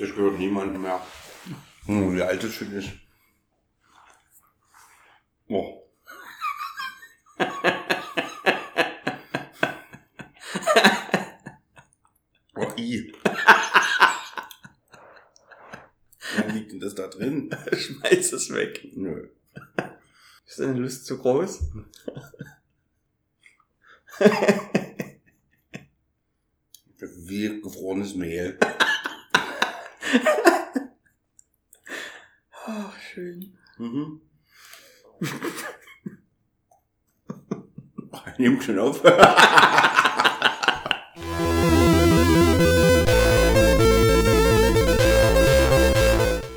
Das 0.00 0.14
gehört 0.14 0.38
niemandem 0.38 0.80
mehr. 0.80 1.06
Hm, 1.84 2.16
wie 2.16 2.22
alt 2.22 2.42
das 2.42 2.54
schon 2.54 2.72
ist. 2.72 2.88
Oh. 5.46 5.86
oh, 12.56 12.72
i. 12.78 13.12
Warum 16.34 16.54
liegt 16.54 16.72
denn 16.72 16.80
das 16.80 16.94
da 16.94 17.06
drin? 17.08 17.54
Schmeiß 17.76 18.32
es 18.32 18.54
weg. 18.54 18.80
Nö. 18.94 19.28
Ist 20.46 20.60
deine 20.60 20.78
Lust 20.78 21.04
zu 21.04 21.18
groß? 21.18 21.60
Wie 26.98 27.60
gefrorenes 27.60 28.14
Mehl. 28.14 28.58
Ach, 32.66 32.98
schön. 33.00 33.56
Mhm. 33.78 34.20
Nimmt 38.38 38.62
schon 38.64 38.78
auf. 38.78 39.02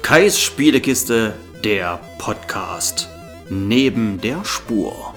Kais 0.02 0.40
Spielekiste, 0.40 1.34
der 1.64 2.00
Podcast. 2.20 3.10
Neben 3.50 4.22
der 4.22 4.46
Spur. 4.46 5.16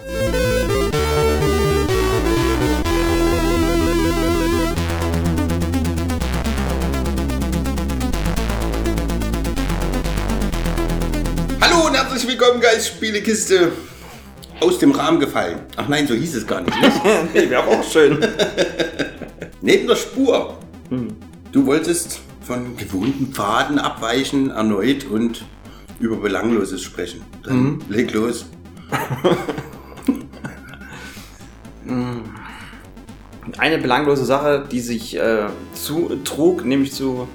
Hallo 11.69 11.89
und 11.89 11.95
herzlich 11.97 12.29
willkommen, 12.29 12.61
Geist 12.61 12.87
Spielekiste. 12.87 13.73
Aus 14.61 14.79
dem 14.79 14.93
Rahmen 14.93 15.19
gefallen. 15.19 15.59
Ach 15.75 15.89
nein, 15.89 16.07
so 16.07 16.15
hieß 16.15 16.37
es 16.37 16.47
gar 16.47 16.61
nicht. 16.61 16.81
ne? 16.81 16.93
nee, 17.35 17.51
wäre 17.51 17.67
auch 17.67 17.83
schön. 17.83 18.25
Neben 19.63 19.89
der 19.89 19.97
Spur. 19.97 20.59
Du 21.51 21.67
wolltest 21.67 22.21
von 22.41 22.77
gewohnten 22.77 23.33
Pfaden 23.33 23.81
abweichen, 23.81 24.51
erneut 24.51 25.07
und 25.07 25.45
über 25.99 26.15
Belangloses 26.19 26.83
sprechen. 26.83 27.23
Dann 27.43 27.83
leg 27.89 28.13
los. 28.13 28.47
Eine 33.59 33.79
belanglose 33.79 34.25
Sache, 34.25 34.69
die 34.71 34.81
sich 34.81 35.17
äh, 35.17 35.49
zutrug, 35.75 36.65
nämlich 36.65 36.93
zu 36.93 37.27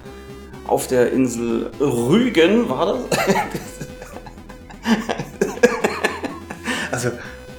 auf 0.67 0.87
der 0.87 1.11
Insel 1.11 1.69
Rügen, 1.81 2.69
war 2.69 2.85
das? 2.85 2.99
also, 6.91 7.11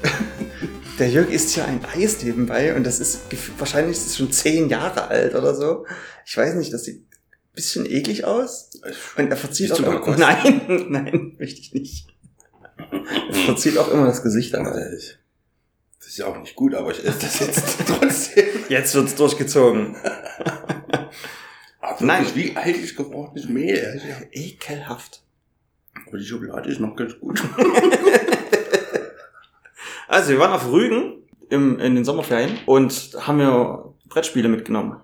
der 0.98 1.10
Jörg 1.10 1.30
isst 1.30 1.56
ja 1.56 1.64
ein 1.64 1.80
Eis 1.84 2.22
nebenbei 2.22 2.74
und 2.74 2.84
das 2.84 3.00
ist 3.00 3.20
wahrscheinlich 3.58 3.96
ist 3.96 4.06
es 4.06 4.16
schon 4.16 4.32
zehn 4.32 4.68
Jahre 4.68 5.08
alt 5.08 5.34
oder 5.34 5.54
so. 5.54 5.86
Ich 6.26 6.36
weiß 6.36 6.54
nicht, 6.54 6.72
das 6.72 6.84
sieht 6.84 7.00
ein 7.02 7.54
bisschen 7.54 7.86
eklig 7.86 8.24
aus. 8.24 8.70
Und 9.16 9.30
er 9.30 9.36
verzieht 9.36 9.72
auch 9.72 9.78
immer, 9.78 10.00
kosten? 10.00 10.20
Nein, 10.20 10.86
nein, 10.88 11.36
möchte 11.38 11.60
ich 11.60 11.72
nicht. 11.74 12.06
Er 12.76 13.34
verzieht 13.46 13.78
auch 13.78 13.90
immer 13.90 14.06
das 14.06 14.22
Gesicht 14.22 14.54
an. 14.54 14.64
Das 14.64 14.76
ist- 14.92 15.18
ja 16.14 16.26
auch 16.26 16.38
nicht 16.38 16.56
gut, 16.56 16.74
aber 16.74 16.90
ich 16.90 17.02
esse 17.06 17.20
das 17.20 17.40
jetzt 17.40 17.78
trotzdem. 17.86 18.44
Jetzt 18.68 18.94
wird's 18.94 19.14
durchgezogen. 19.14 19.96
Nein. 22.00 22.26
Wie 22.34 22.54
alt 22.54 22.76
ist 22.76 22.96
gebrochenes 22.98 23.48
Mehl? 23.48 23.98
Ekelhaft. 24.30 25.22
Aber 26.12 26.18
die 26.18 26.26
Schokolade 26.26 26.68
ist 26.68 26.78
noch 26.78 26.94
ganz 26.94 27.18
gut. 27.18 27.42
Also, 30.08 30.28
wir 30.28 30.40
waren 30.40 30.52
auf 30.52 30.70
Rügen 30.70 31.22
im, 31.48 31.78
in 31.78 31.94
den 31.94 32.04
Sommerferien 32.04 32.58
und 32.66 33.16
haben 33.18 33.38
wir 33.38 33.94
Brettspiele 34.10 34.46
mitgenommen. 34.46 35.00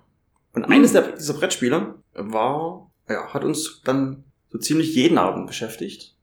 Und 0.53 0.65
eines 0.65 0.93
der, 0.93 1.13
dieser 1.13 1.33
Brettspiele 1.33 1.95
war, 2.13 2.91
ja, 3.09 3.33
hat 3.33 3.43
uns 3.43 3.81
dann 3.83 4.23
so 4.49 4.59
ziemlich 4.59 4.93
jeden 4.93 5.17
Abend 5.17 5.47
beschäftigt. 5.47 6.15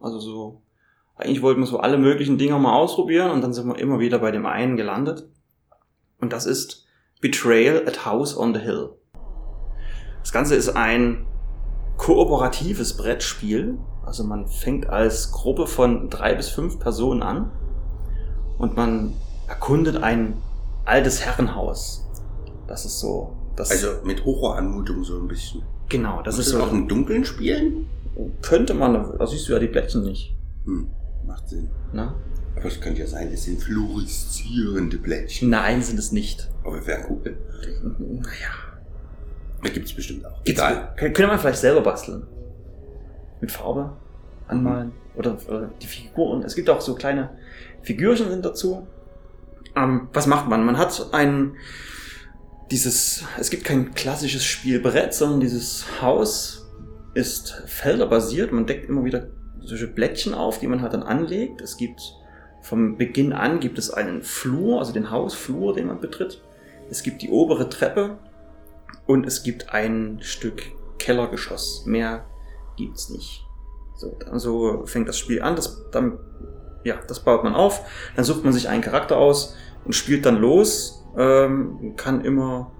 Also 0.00 0.18
so, 0.18 0.62
eigentlich 1.14 1.40
wollten 1.40 1.60
wir 1.60 1.68
so 1.68 1.78
alle 1.78 1.98
möglichen 1.98 2.36
Dinge 2.36 2.58
mal 2.58 2.74
ausprobieren 2.74 3.30
und 3.30 3.42
dann 3.42 3.54
sind 3.54 3.68
wir 3.68 3.78
immer 3.78 4.00
wieder 4.00 4.18
bei 4.18 4.32
dem 4.32 4.44
einen 4.44 4.76
gelandet. 4.76 5.28
Und 6.18 6.32
das 6.32 6.44
ist 6.44 6.84
Betrayal 7.20 7.86
at 7.86 8.04
House 8.04 8.36
on 8.36 8.54
the 8.54 8.60
Hill. 8.60 8.90
Das 10.20 10.32
Ganze 10.32 10.56
ist 10.56 10.70
ein 10.70 11.28
kooperatives 11.96 12.96
Brettspiel. 12.96 13.78
Also 14.12 14.24
man 14.24 14.46
fängt 14.46 14.90
als 14.90 15.32
Gruppe 15.32 15.66
von 15.66 16.10
drei 16.10 16.34
bis 16.34 16.50
fünf 16.50 16.78
Personen 16.78 17.22
an 17.22 17.50
und 18.58 18.76
man 18.76 19.14
erkundet 19.48 20.02
ein 20.02 20.34
altes 20.84 21.24
Herrenhaus. 21.24 22.06
Das 22.68 22.84
ist 22.84 23.00
so. 23.00 23.34
Das 23.56 23.70
Also 23.70 23.86
mit 24.04 24.22
Horroranmutung 24.26 25.02
so 25.02 25.16
ein 25.18 25.28
bisschen. 25.28 25.62
genau, 25.88 26.18
das 26.18 26.36
Das 26.36 26.46
ist 26.46 26.52
ist 26.52 26.58
so. 26.60 26.62
auch 26.62 26.70
im 26.72 26.88
Dunkeln 26.88 27.24
spielen? 27.24 27.86
Könnte 28.42 28.74
man, 28.74 29.16
da 29.18 29.26
siehst 29.26 29.48
du 29.48 29.54
ja 29.54 29.58
die 29.58 29.68
Plättchen 29.68 30.02
nicht. 30.04 30.36
Hm, 30.66 30.90
macht 31.26 31.48
Sinn. 31.48 31.70
Ne? 31.94 32.12
Aber 32.54 32.66
es 32.66 32.78
könnte 32.82 33.00
ja 33.00 33.06
sein, 33.06 33.28
es 33.32 33.44
sind 33.44 33.62
fluoreszierende 33.62 34.98
Plättchen. 34.98 35.48
Nein, 35.48 35.80
sind 35.80 35.98
es 35.98 36.12
nicht. 36.12 36.50
Aber 36.64 36.86
wäre 36.86 37.06
cool. 37.08 37.34
Naja. 37.98 38.50
Da 39.62 39.70
gibt's 39.70 39.94
bestimmt 39.94 40.26
auch. 40.26 40.44
Gibt's- 40.44 40.60
Egal. 40.60 40.92
Kön- 40.98 41.14
Könnte 41.14 41.28
man 41.28 41.38
vielleicht 41.38 41.60
selber 41.60 41.80
basteln. 41.80 42.24
Mit 43.42 43.50
Farbe 43.52 43.92
anmalen. 44.48 44.92
Oder, 45.14 45.36
oder 45.48 45.70
die 45.82 45.86
Figuren. 45.86 46.42
Es 46.42 46.54
gibt 46.54 46.70
auch 46.70 46.80
so 46.80 46.94
kleine 46.94 47.30
Figürchen 47.82 48.30
sind 48.30 48.44
dazu. 48.44 48.86
Ähm, 49.76 50.08
was 50.14 50.26
macht 50.26 50.48
man? 50.48 50.64
Man 50.64 50.78
hat 50.78 51.08
ein 51.12 51.56
dieses, 52.70 53.24
es 53.38 53.50
gibt 53.50 53.64
kein 53.64 53.94
klassisches 53.94 54.44
Spielbrett, 54.44 55.12
sondern 55.12 55.40
dieses 55.40 55.84
Haus 56.00 56.66
ist 57.12 57.62
felderbasiert. 57.66 58.52
Man 58.52 58.64
deckt 58.64 58.88
immer 58.88 59.04
wieder 59.04 59.26
solche 59.60 59.88
Blättchen 59.88 60.32
auf, 60.32 60.58
die 60.58 60.66
man 60.66 60.80
halt 60.80 60.94
dann 60.94 61.02
anlegt. 61.02 61.60
Es 61.60 61.76
gibt 61.76 62.00
vom 62.62 62.96
Beginn 62.96 63.32
an 63.32 63.60
gibt 63.60 63.78
es 63.78 63.90
einen 63.90 64.22
Flur, 64.22 64.78
also 64.78 64.92
den 64.92 65.10
Hausflur, 65.10 65.74
den 65.74 65.88
man 65.88 66.00
betritt. 66.00 66.40
Es 66.88 67.02
gibt 67.02 67.20
die 67.20 67.28
obere 67.28 67.68
Treppe 67.68 68.18
und 69.06 69.26
es 69.26 69.42
gibt 69.42 69.74
ein 69.74 70.18
Stück 70.22 70.62
Kellergeschoss. 70.98 71.84
Mehr 71.86 72.24
gibt's 72.76 73.10
nicht. 73.10 73.44
So, 73.96 74.16
dann 74.18 74.38
so 74.38 74.84
fängt 74.86 75.08
das 75.08 75.18
Spiel 75.18 75.42
an. 75.42 75.56
Das, 75.56 75.90
dann, 75.90 76.18
ja, 76.84 76.96
das 77.06 77.20
baut 77.20 77.44
man 77.44 77.54
auf. 77.54 77.80
Dann 78.16 78.24
sucht 78.24 78.44
man 78.44 78.52
sich 78.52 78.68
einen 78.68 78.82
Charakter 78.82 79.16
aus 79.16 79.56
und 79.84 79.94
spielt 79.94 80.26
dann 80.26 80.38
los. 80.38 81.04
Ähm, 81.16 81.94
kann 81.96 82.24
immer, 82.24 82.72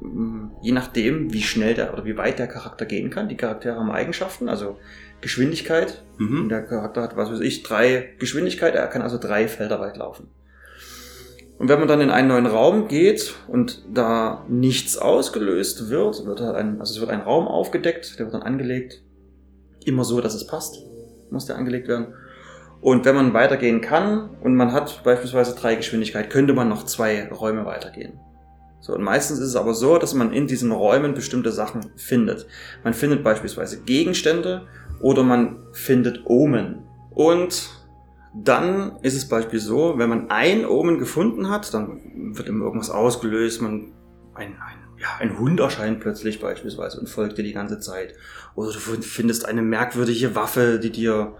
mh, 0.00 0.50
je 0.62 0.72
nachdem, 0.72 1.32
wie 1.32 1.42
schnell 1.42 1.74
der 1.74 1.92
oder 1.92 2.04
wie 2.04 2.16
weit 2.16 2.38
der 2.38 2.46
Charakter 2.46 2.86
gehen 2.86 3.10
kann. 3.10 3.28
Die 3.28 3.36
Charaktere 3.36 3.76
haben 3.76 3.90
Eigenschaften, 3.90 4.48
also 4.48 4.78
Geschwindigkeit. 5.20 6.02
Mhm. 6.18 6.48
der 6.48 6.62
Charakter 6.62 7.02
hat, 7.02 7.16
was 7.16 7.30
weiß 7.30 7.40
ich, 7.40 7.62
drei 7.62 8.10
Geschwindigkeit. 8.18 8.74
Er 8.74 8.86
kann 8.86 9.02
also 9.02 9.18
drei 9.18 9.48
Felder 9.48 9.80
weit 9.80 9.96
laufen. 9.96 10.28
Und 11.58 11.68
wenn 11.68 11.78
man 11.78 11.86
dann 11.86 12.00
in 12.00 12.10
einen 12.10 12.28
neuen 12.28 12.46
Raum 12.46 12.88
geht 12.88 13.34
und 13.46 13.84
da 13.92 14.44
nichts 14.48 14.98
ausgelöst 14.98 15.90
wird, 15.90 16.26
wird 16.26 16.40
halt 16.40 16.56
ein, 16.56 16.80
also 16.80 16.94
es 16.94 17.00
wird 17.00 17.10
ein 17.10 17.20
Raum 17.20 17.46
aufgedeckt, 17.46 18.18
der 18.18 18.26
wird 18.26 18.34
dann 18.34 18.42
angelegt. 18.42 19.02
Immer 19.86 20.04
so, 20.04 20.20
dass 20.20 20.34
es 20.34 20.46
passt, 20.46 20.78
muss 21.30 21.46
der 21.46 21.56
angelegt 21.56 21.88
werden. 21.88 22.14
Und 22.80 23.04
wenn 23.04 23.14
man 23.14 23.32
weitergehen 23.32 23.80
kann 23.80 24.30
und 24.42 24.56
man 24.56 24.72
hat 24.72 25.02
beispielsweise 25.04 25.54
drei 25.54 25.76
Geschwindigkeit, 25.76 26.30
könnte 26.30 26.52
man 26.52 26.68
noch 26.68 26.84
zwei 26.84 27.28
Räume 27.28 27.64
weitergehen. 27.64 28.18
So, 28.80 28.94
und 28.94 29.02
meistens 29.02 29.38
ist 29.38 29.50
es 29.50 29.56
aber 29.56 29.74
so, 29.74 29.98
dass 29.98 30.12
man 30.12 30.32
in 30.32 30.48
diesen 30.48 30.72
Räumen 30.72 31.14
bestimmte 31.14 31.52
Sachen 31.52 31.92
findet. 31.94 32.48
Man 32.82 32.94
findet 32.94 33.22
beispielsweise 33.22 33.82
Gegenstände 33.82 34.66
oder 35.00 35.22
man 35.22 35.58
findet 35.72 36.22
Omen. 36.26 36.82
Und 37.10 37.70
dann 38.34 38.96
ist 39.02 39.14
es 39.14 39.28
beispielsweise 39.28 39.68
so, 39.68 39.98
wenn 39.98 40.08
man 40.08 40.30
ein 40.30 40.66
Omen 40.66 40.98
gefunden 40.98 41.48
hat, 41.48 41.72
dann 41.72 42.34
wird 42.34 42.48
immer 42.48 42.64
irgendwas 42.64 42.90
ausgelöst, 42.90 43.62
man, 43.62 43.92
ein, 44.34 44.54
ein, 44.54 44.91
ja, 45.02 45.08
ein 45.18 45.36
Hund 45.36 45.58
erscheint 45.58 45.98
plötzlich 45.98 46.40
beispielsweise 46.40 47.00
und 47.00 47.08
folgt 47.08 47.36
dir 47.36 47.42
die 47.42 47.52
ganze 47.52 47.80
Zeit. 47.80 48.14
Oder 48.54 48.70
du 48.70 48.78
findest 48.78 49.46
eine 49.46 49.60
merkwürdige 49.60 50.36
Waffe, 50.36 50.78
die 50.78 50.92
dir 50.92 51.34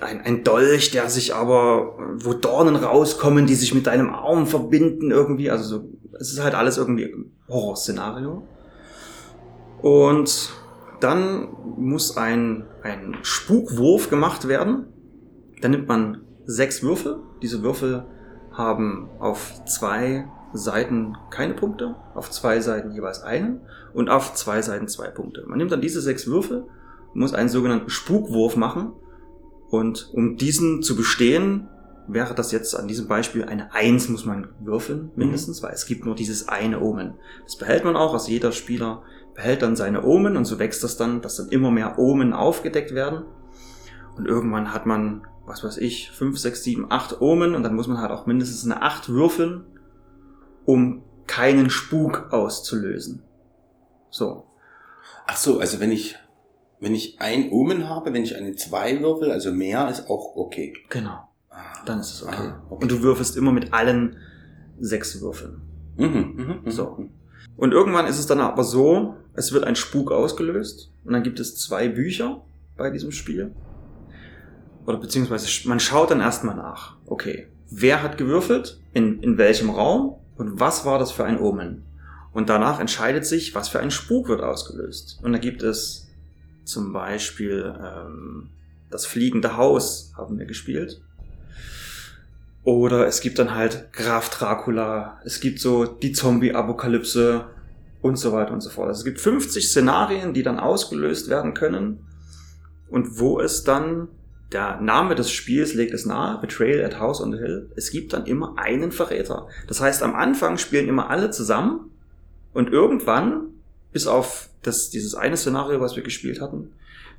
ein, 0.00 0.20
ein 0.22 0.42
Dolch, 0.42 0.90
der 0.90 1.08
sich 1.08 1.36
aber, 1.36 1.96
wo 2.16 2.34
Dornen 2.34 2.74
rauskommen, 2.74 3.46
die 3.46 3.54
sich 3.54 3.74
mit 3.74 3.86
deinem 3.86 4.10
Arm 4.10 4.48
verbinden 4.48 5.12
irgendwie. 5.12 5.50
Also 5.50 5.64
so, 5.64 5.88
es 6.18 6.32
ist 6.32 6.42
halt 6.42 6.54
alles 6.54 6.78
irgendwie 6.78 7.14
Horrorszenario. 7.48 8.42
Und 9.80 10.50
dann 10.98 11.48
muss 11.76 12.16
ein, 12.16 12.64
ein 12.82 13.18
Spukwurf 13.22 14.10
gemacht 14.10 14.48
werden. 14.48 14.86
Dann 15.60 15.70
nimmt 15.70 15.86
man 15.86 16.22
sechs 16.44 16.82
Würfel. 16.82 17.18
Diese 17.40 17.62
Würfel 17.62 18.04
haben 18.50 19.08
auf 19.20 19.64
zwei 19.64 20.26
Seiten 20.52 21.16
keine 21.30 21.54
Punkte, 21.54 21.94
auf 22.14 22.30
zwei 22.30 22.60
Seiten 22.60 22.92
jeweils 22.92 23.22
einen 23.22 23.60
und 23.94 24.10
auf 24.10 24.34
zwei 24.34 24.62
Seiten 24.62 24.88
zwei 24.88 25.08
Punkte. 25.08 25.44
Man 25.46 25.58
nimmt 25.58 25.72
dann 25.72 25.80
diese 25.80 26.00
sechs 26.00 26.26
Würfel, 26.26 26.66
muss 27.14 27.34
einen 27.34 27.48
sogenannten 27.48 27.90
Spukwurf 27.90 28.56
machen 28.56 28.92
und 29.70 30.10
um 30.12 30.36
diesen 30.36 30.82
zu 30.82 30.96
bestehen, 30.96 31.68
wäre 32.08 32.34
das 32.34 32.52
jetzt 32.52 32.74
an 32.74 32.88
diesem 32.88 33.08
Beispiel 33.08 33.44
eine 33.44 33.72
Eins 33.72 34.08
muss 34.08 34.24
man 34.24 34.48
würfeln, 34.60 35.10
mindestens, 35.16 35.62
weil 35.62 35.72
es 35.72 35.86
gibt 35.86 36.04
nur 36.04 36.14
dieses 36.14 36.48
eine 36.48 36.80
Omen. 36.80 37.14
Das 37.44 37.56
behält 37.56 37.84
man 37.84 37.96
auch, 37.96 38.12
also 38.12 38.30
jeder 38.30 38.52
Spieler 38.52 39.02
behält 39.34 39.62
dann 39.62 39.76
seine 39.76 40.04
Omen 40.04 40.36
und 40.36 40.44
so 40.44 40.58
wächst 40.58 40.84
das 40.84 40.96
dann, 40.96 41.22
dass 41.22 41.36
dann 41.36 41.48
immer 41.48 41.70
mehr 41.70 41.98
Omen 41.98 42.32
aufgedeckt 42.32 42.94
werden. 42.94 43.24
Und 44.16 44.26
irgendwann 44.26 44.74
hat 44.74 44.84
man, 44.84 45.26
was 45.46 45.64
weiß 45.64 45.78
ich, 45.78 46.10
fünf, 46.10 46.38
sechs, 46.38 46.62
sieben, 46.62 46.86
acht 46.90 47.20
Omen 47.20 47.54
und 47.54 47.62
dann 47.62 47.74
muss 47.74 47.88
man 47.88 47.98
halt 47.98 48.10
auch 48.10 48.26
mindestens 48.26 48.64
eine 48.64 48.82
acht 48.82 49.08
würfeln, 49.08 49.64
um 50.64 51.02
keinen 51.26 51.70
Spuk 51.70 52.32
auszulösen. 52.32 53.22
So. 54.10 54.46
Ach 55.26 55.36
so, 55.36 55.60
also 55.60 55.80
wenn 55.80 55.92
ich, 55.92 56.16
wenn 56.80 56.94
ich 56.94 57.20
ein 57.20 57.50
Omen 57.50 57.88
habe, 57.88 58.12
wenn 58.12 58.22
ich 58.24 58.36
eine 58.36 58.54
zwei 58.54 59.00
würfel, 59.00 59.30
also 59.30 59.52
mehr 59.52 59.88
ist 59.88 60.08
auch 60.10 60.36
okay. 60.36 60.74
Genau. 60.90 61.28
Ah, 61.50 61.84
Dann 61.86 62.00
ist 62.00 62.12
es 62.12 62.22
okay. 62.22 62.48
Ah, 62.48 62.62
okay. 62.68 62.82
Und 62.82 62.90
du 62.90 63.02
würfelst 63.02 63.36
immer 63.36 63.52
mit 63.52 63.72
allen 63.72 64.16
sechs 64.80 65.20
Würfeln. 65.20 65.62
Mhm, 65.96 66.34
mhm, 66.36 66.60
mhm. 66.64 66.70
So. 66.70 67.08
Und 67.56 67.72
irgendwann 67.72 68.06
ist 68.06 68.18
es 68.18 68.26
dann 68.26 68.40
aber 68.40 68.64
so, 68.64 69.16
es 69.34 69.52
wird 69.52 69.64
ein 69.64 69.76
Spuk 69.76 70.10
ausgelöst 70.10 70.92
und 71.04 71.12
dann 71.12 71.22
gibt 71.22 71.40
es 71.40 71.56
zwei 71.56 71.88
Bücher 71.88 72.44
bei 72.76 72.90
diesem 72.90 73.12
Spiel. 73.12 73.54
Oder 74.86 74.98
beziehungsweise 74.98 75.68
man 75.68 75.80
schaut 75.80 76.10
dann 76.10 76.20
erstmal 76.20 76.56
nach. 76.56 76.96
Okay, 77.06 77.48
wer 77.70 78.02
hat 78.02 78.18
gewürfelt, 78.18 78.80
in, 78.92 79.20
in 79.22 79.38
welchem 79.38 79.70
Raum 79.70 80.16
und 80.42 80.58
was 80.58 80.84
war 80.84 80.98
das 80.98 81.12
für 81.12 81.24
ein 81.24 81.38
Omen? 81.38 81.84
Und 82.32 82.48
danach 82.48 82.80
entscheidet 82.80 83.24
sich, 83.24 83.54
was 83.54 83.68
für 83.68 83.78
ein 83.78 83.92
Spuk 83.92 84.28
wird 84.28 84.40
ausgelöst. 84.40 85.20
Und 85.22 85.32
da 85.32 85.38
gibt 85.38 85.62
es 85.62 86.08
zum 86.64 86.92
Beispiel 86.92 87.72
ähm, 87.80 88.50
das 88.90 89.06
fliegende 89.06 89.56
Haus, 89.56 90.12
haben 90.16 90.40
wir 90.40 90.46
gespielt. 90.46 91.00
Oder 92.64 93.06
es 93.06 93.20
gibt 93.20 93.38
dann 93.38 93.54
halt 93.54 93.92
Graf 93.92 94.30
Dracula, 94.30 95.20
es 95.24 95.38
gibt 95.38 95.60
so 95.60 95.84
die 95.84 96.10
Zombie-Apokalypse 96.10 97.44
und 98.00 98.16
so 98.16 98.32
weiter 98.32 98.52
und 98.52 98.62
so 98.62 98.70
fort. 98.70 98.88
Also 98.88 98.98
es 98.98 99.04
gibt 99.04 99.20
50 99.20 99.68
Szenarien, 99.68 100.34
die 100.34 100.42
dann 100.42 100.58
ausgelöst 100.58 101.28
werden 101.28 101.54
können 101.54 102.04
und 102.88 103.20
wo 103.20 103.40
es 103.40 103.62
dann, 103.62 104.08
der 104.52 104.80
Name 104.80 105.14
des 105.14 105.30
Spiels 105.30 105.74
legt 105.74 105.94
es 105.94 106.06
nahe, 106.06 106.40
Betrayal 106.40 106.84
at 106.84 106.98
House 106.98 107.20
on 107.20 107.32
the 107.32 107.38
Hill, 107.38 107.70
es 107.76 107.90
gibt 107.90 108.12
dann 108.12 108.26
immer 108.26 108.58
einen 108.58 108.92
Verräter. 108.92 109.48
Das 109.68 109.80
heißt, 109.80 110.02
am 110.02 110.14
Anfang 110.14 110.58
spielen 110.58 110.88
immer 110.88 111.10
alle 111.10 111.30
zusammen 111.30 111.90
und 112.52 112.70
irgendwann, 112.70 113.48
bis 113.92 114.06
auf 114.06 114.48
das, 114.62 114.90
dieses 114.90 115.14
eine 115.14 115.36
Szenario, 115.36 115.80
was 115.80 115.96
wir 115.96 116.02
gespielt 116.02 116.40
hatten, 116.40 116.72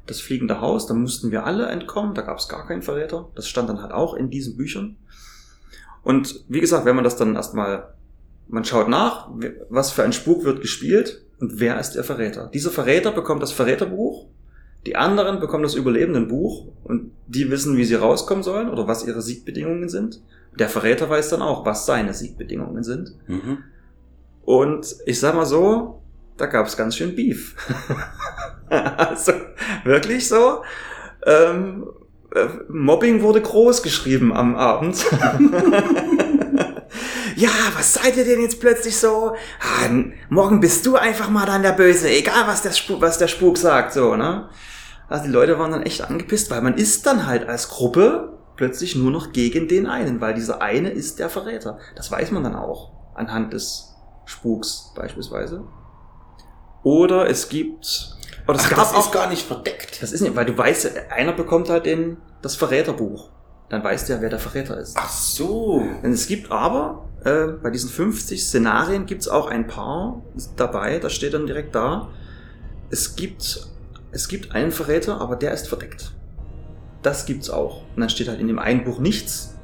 das 0.06 0.20
fliegende 0.20 0.60
Haus, 0.62 0.88
da 0.88 0.94
mussten 0.94 1.32
wir 1.32 1.46
alle 1.46 1.68
entkommen, 1.68 2.14
da 2.14 2.22
gab 2.22 2.38
es 2.38 2.50
gar 2.50 2.68
keinen 2.68 2.82
Verräter. 2.82 3.30
Das 3.36 3.48
stand 3.48 3.70
dann 3.70 3.82
halt 3.82 3.94
auch 3.94 4.14
in 4.14 4.30
diesen 4.30 4.58
Büchern. 4.58 4.98
Und 6.04 6.44
wie 6.50 6.60
gesagt, 6.60 6.86
wenn 6.86 6.96
man 6.96 7.06
das 7.06 7.16
dann 7.16 7.36
erstmal, 7.36 7.94
man 8.48 8.66
schaut 8.66 8.90
nach, 8.90 9.30
was 9.70 9.92
für 9.92 10.04
ein 10.04 10.14
Spuk 10.14 10.44
wird 10.44 10.62
gespielt 10.62 11.24
und 11.40 11.60
wer 11.60 11.80
ist 11.80 11.92
der 11.92 12.04
Verräter. 12.04 12.50
Dieser 12.54 12.72
Verräter 12.72 13.12
bekommt 13.12 13.42
das 13.42 13.54
Verräterbuch, 13.54 14.28
die 14.86 14.96
anderen 14.96 15.40
bekommen 15.40 15.64
das 15.64 15.76
Überlebendenbuch 15.76 16.68
und 16.84 17.12
die 17.28 17.50
wissen, 17.50 17.78
wie 17.78 17.86
sie 17.86 17.96
rauskommen 17.96 18.44
sollen 18.44 18.70
oder 18.70 18.88
was 18.88 19.06
ihre 19.06 19.22
Siegbedingungen 19.22 19.90
sind. 19.90 20.22
Der 20.60 20.70
Verräter 20.70 21.10
weiß 21.10 21.30
dann 21.30 21.42
auch, 21.42 21.66
was 21.66 21.86
seine 21.86 22.14
Siegbedingungen 22.14 22.84
sind. 22.84 23.16
Mhm. 23.28 23.60
Und 24.44 24.96
ich 25.06 25.20
sag 25.20 25.36
mal 25.36 25.46
so, 25.46 26.02
da 26.38 26.48
gab 26.48 26.68
es 26.68 26.76
ganz 26.76 26.98
schön 26.98 27.16
Beef. 27.16 27.56
also 28.70 29.34
wirklich 29.86 30.28
so. 30.28 30.64
Ähm, 31.26 31.88
äh, 32.36 32.48
Mobbing 32.68 33.22
wurde 33.22 33.42
groß 33.42 33.84
geschrieben 33.84 34.34
am 34.34 34.56
Abend. 34.56 35.06
ja, 37.36 37.50
was 37.76 37.94
seid 37.94 38.18
ihr 38.18 38.26
denn 38.26 38.42
jetzt 38.42 38.60
plötzlich 38.60 38.98
so? 38.98 39.36
Ah, 39.62 39.90
morgen 40.30 40.60
bist 40.60 40.86
du 40.86 40.96
einfach 40.96 41.30
mal 41.30 41.46
dann 41.46 41.64
der 41.64 41.72
Böse, 41.72 42.10
egal 42.10 42.48
was 42.48 42.62
der, 42.62 42.72
Spuk, 42.72 43.00
was 43.02 43.18
der 43.18 43.28
Spuk 43.28 43.58
sagt, 43.58 43.94
so, 43.94 44.18
ne? 44.18 44.50
Also 45.10 45.26
die 45.26 45.32
Leute 45.32 45.60
waren 45.60 45.72
dann 45.72 45.84
echt 45.84 46.02
angepisst, 46.02 46.50
weil 46.52 46.62
man 46.62 46.76
ist 46.76 47.06
dann 47.06 47.28
halt 47.28 47.48
als 47.48 47.70
Gruppe 47.70 48.34
plötzlich 48.56 48.96
nur 48.96 49.12
noch 49.12 49.32
gegen 49.34 49.68
den 49.68 49.86
einen, 49.88 50.22
weil 50.22 50.34
dieser 50.34 50.62
eine 50.62 50.90
ist 50.90 51.20
der 51.20 51.30
Verräter. 51.30 51.80
Das 51.96 52.12
weiß 52.12 52.32
man 52.32 52.44
dann 52.44 52.56
auch 52.56 52.92
anhand 53.16 53.54
des 53.54 53.96
Spuks 54.26 54.94
beispielsweise. 54.96 55.64
Oder 56.84 57.30
es 57.30 57.50
gibt, 57.50 58.18
oder 58.48 58.58
es 58.58 58.66
Ach, 58.66 58.70
gab 58.70 58.80
das 58.80 58.94
auch 58.94 59.06
ist 59.08 59.12
gar 59.12 59.30
nicht 59.30 59.46
verdeckt. 59.46 60.02
das 60.02 60.12
ist 60.12 60.22
nicht, 60.22 60.36
weil 60.36 60.46
du 60.46 60.58
weißt, 60.58 60.92
einer 61.10 61.32
bekommt 61.34 61.70
halt 61.70 61.86
den, 61.86 62.18
das 62.42 62.56
Verräterbuch. 62.56 63.30
Dann 63.70 63.84
weißt 63.84 64.10
du 64.10 64.14
ja, 64.14 64.22
wer 64.22 64.30
der 64.30 64.40
Verräter 64.40 64.78
ist. 64.78 64.96
Ach 65.00 65.10
so. 65.10 65.82
Und 66.04 66.12
es 66.12 66.28
gibt 66.28 66.52
aber, 66.52 67.10
äh, 67.24 67.48
bei 67.48 67.70
diesen 67.70 67.90
50 67.90 68.44
Szenarien 68.46 69.06
gibt's 69.06 69.28
auch 69.28 69.48
ein 69.48 69.68
paar 69.68 70.22
dabei, 70.58 71.00
das 71.00 71.14
steht 71.14 71.34
dann 71.34 71.48
direkt 71.48 71.74
da. 71.74 72.10
Es 72.90 73.16
gibt, 73.16 73.68
es 74.14 74.28
gibt 74.28 74.54
einen 74.54 74.72
Verräter, 74.72 75.20
aber 75.20 75.36
der 75.36 75.54
ist 75.54 75.68
verdeckt. 75.68 76.12
Das 77.02 77.26
gibt's 77.26 77.50
auch. 77.50 77.82
Und 77.96 78.02
dann 78.02 78.10
steht 78.10 78.28
halt 78.28 78.40
in 78.40 78.48
dem 78.48 78.60
einen 78.60 78.84
Buch 78.84 79.00
nichts. 79.00 79.58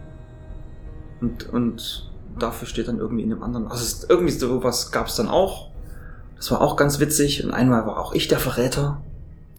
Und, 1.22 1.48
und 1.50 2.12
dafür 2.38 2.68
steht 2.68 2.88
dann 2.88 2.98
irgendwie 2.98 3.24
in 3.24 3.30
dem 3.30 3.44
anderen. 3.44 3.68
Also 3.68 3.84
es, 3.84 4.10
irgendwie 4.10 4.34
sowas 4.34 4.92
gab's 4.92 5.16
dann 5.16 5.30
auch. 5.30 5.69
Das 6.36 6.50
war 6.51 6.62
auch 6.62 6.75
ganz 6.75 7.00
witzig. 7.00 7.44
Und 7.44 7.51
einmal 7.51 7.86
war 7.86 8.00
auch 8.00 8.13
ich 8.13 8.28
der 8.28 8.40
Verräter 8.40 9.01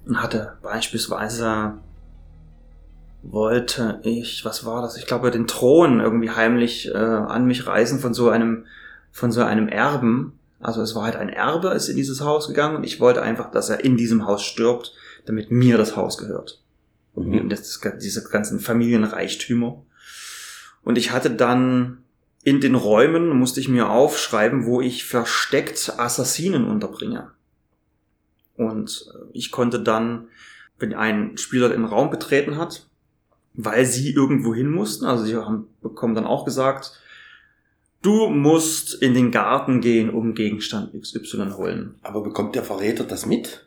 und 0.06 0.22
hatte 0.22 0.54
beispielsweise 0.62 1.74
wollte 3.22 4.00
ich, 4.02 4.44
was 4.44 4.64
war 4.64 4.82
das? 4.82 4.96
Ich 4.96 5.06
glaube, 5.06 5.30
den 5.30 5.46
Thron 5.46 6.00
irgendwie 6.00 6.30
heimlich 6.30 6.88
äh, 6.88 6.96
an 6.96 7.44
mich 7.44 7.66
reißen 7.66 8.00
von 8.00 8.14
so 8.14 8.30
einem, 8.30 8.64
von 9.12 9.30
so 9.30 9.42
einem 9.42 9.68
Erben. 9.68 10.39
Also 10.60 10.82
es 10.82 10.94
war 10.94 11.04
halt 11.04 11.16
ein 11.16 11.30
Erbe, 11.30 11.68
ist 11.68 11.88
in 11.88 11.96
dieses 11.96 12.20
Haus 12.20 12.48
gegangen 12.48 12.76
und 12.76 12.84
ich 12.84 13.00
wollte 13.00 13.22
einfach, 13.22 13.50
dass 13.50 13.70
er 13.70 13.82
in 13.82 13.96
diesem 13.96 14.26
Haus 14.26 14.42
stirbt, 14.42 14.92
damit 15.24 15.50
mir 15.50 15.78
das 15.78 15.96
Haus 15.96 16.18
gehört. 16.18 16.62
Und 17.14 17.28
Mhm. 17.28 17.48
das, 17.48 17.80
diese 18.00 18.22
ganzen 18.24 18.60
Familienreichtümer. 18.60 19.82
Und 20.82 20.98
ich 20.98 21.12
hatte 21.12 21.30
dann 21.30 21.98
in 22.42 22.60
den 22.60 22.74
Räumen, 22.74 23.28
musste 23.30 23.60
ich 23.60 23.68
mir 23.68 23.90
aufschreiben, 23.90 24.64
wo 24.66 24.80
ich 24.80 25.04
versteckt 25.04 25.94
Assassinen 25.98 26.64
unterbringe. 26.66 27.30
Und 28.56 29.06
äh, 29.14 29.26
ich 29.32 29.50
konnte 29.50 29.80
dann, 29.80 30.28
wenn 30.78 30.94
ein 30.94 31.36
Spieler 31.36 31.68
den 31.68 31.84
Raum 31.84 32.10
betreten 32.10 32.56
hat, 32.56 32.86
weil 33.54 33.84
sie 33.84 34.12
irgendwo 34.12 34.54
hin 34.54 34.70
mussten, 34.70 35.04
also 35.06 35.24
sie 35.24 35.36
haben 35.36 35.66
bekommen 35.82 36.14
dann 36.14 36.26
auch 36.26 36.44
gesagt, 36.44 36.92
du 38.02 38.28
musst 38.28 38.94
in 38.94 39.14
den 39.14 39.30
Garten 39.30 39.80
gehen, 39.80 40.10
um 40.10 40.34
Gegenstand 40.34 40.92
XY 41.00 41.52
holen. 41.56 41.94
Aber 42.02 42.22
bekommt 42.22 42.54
der 42.54 42.64
Verräter 42.64 43.04
das 43.04 43.26
mit? 43.26 43.66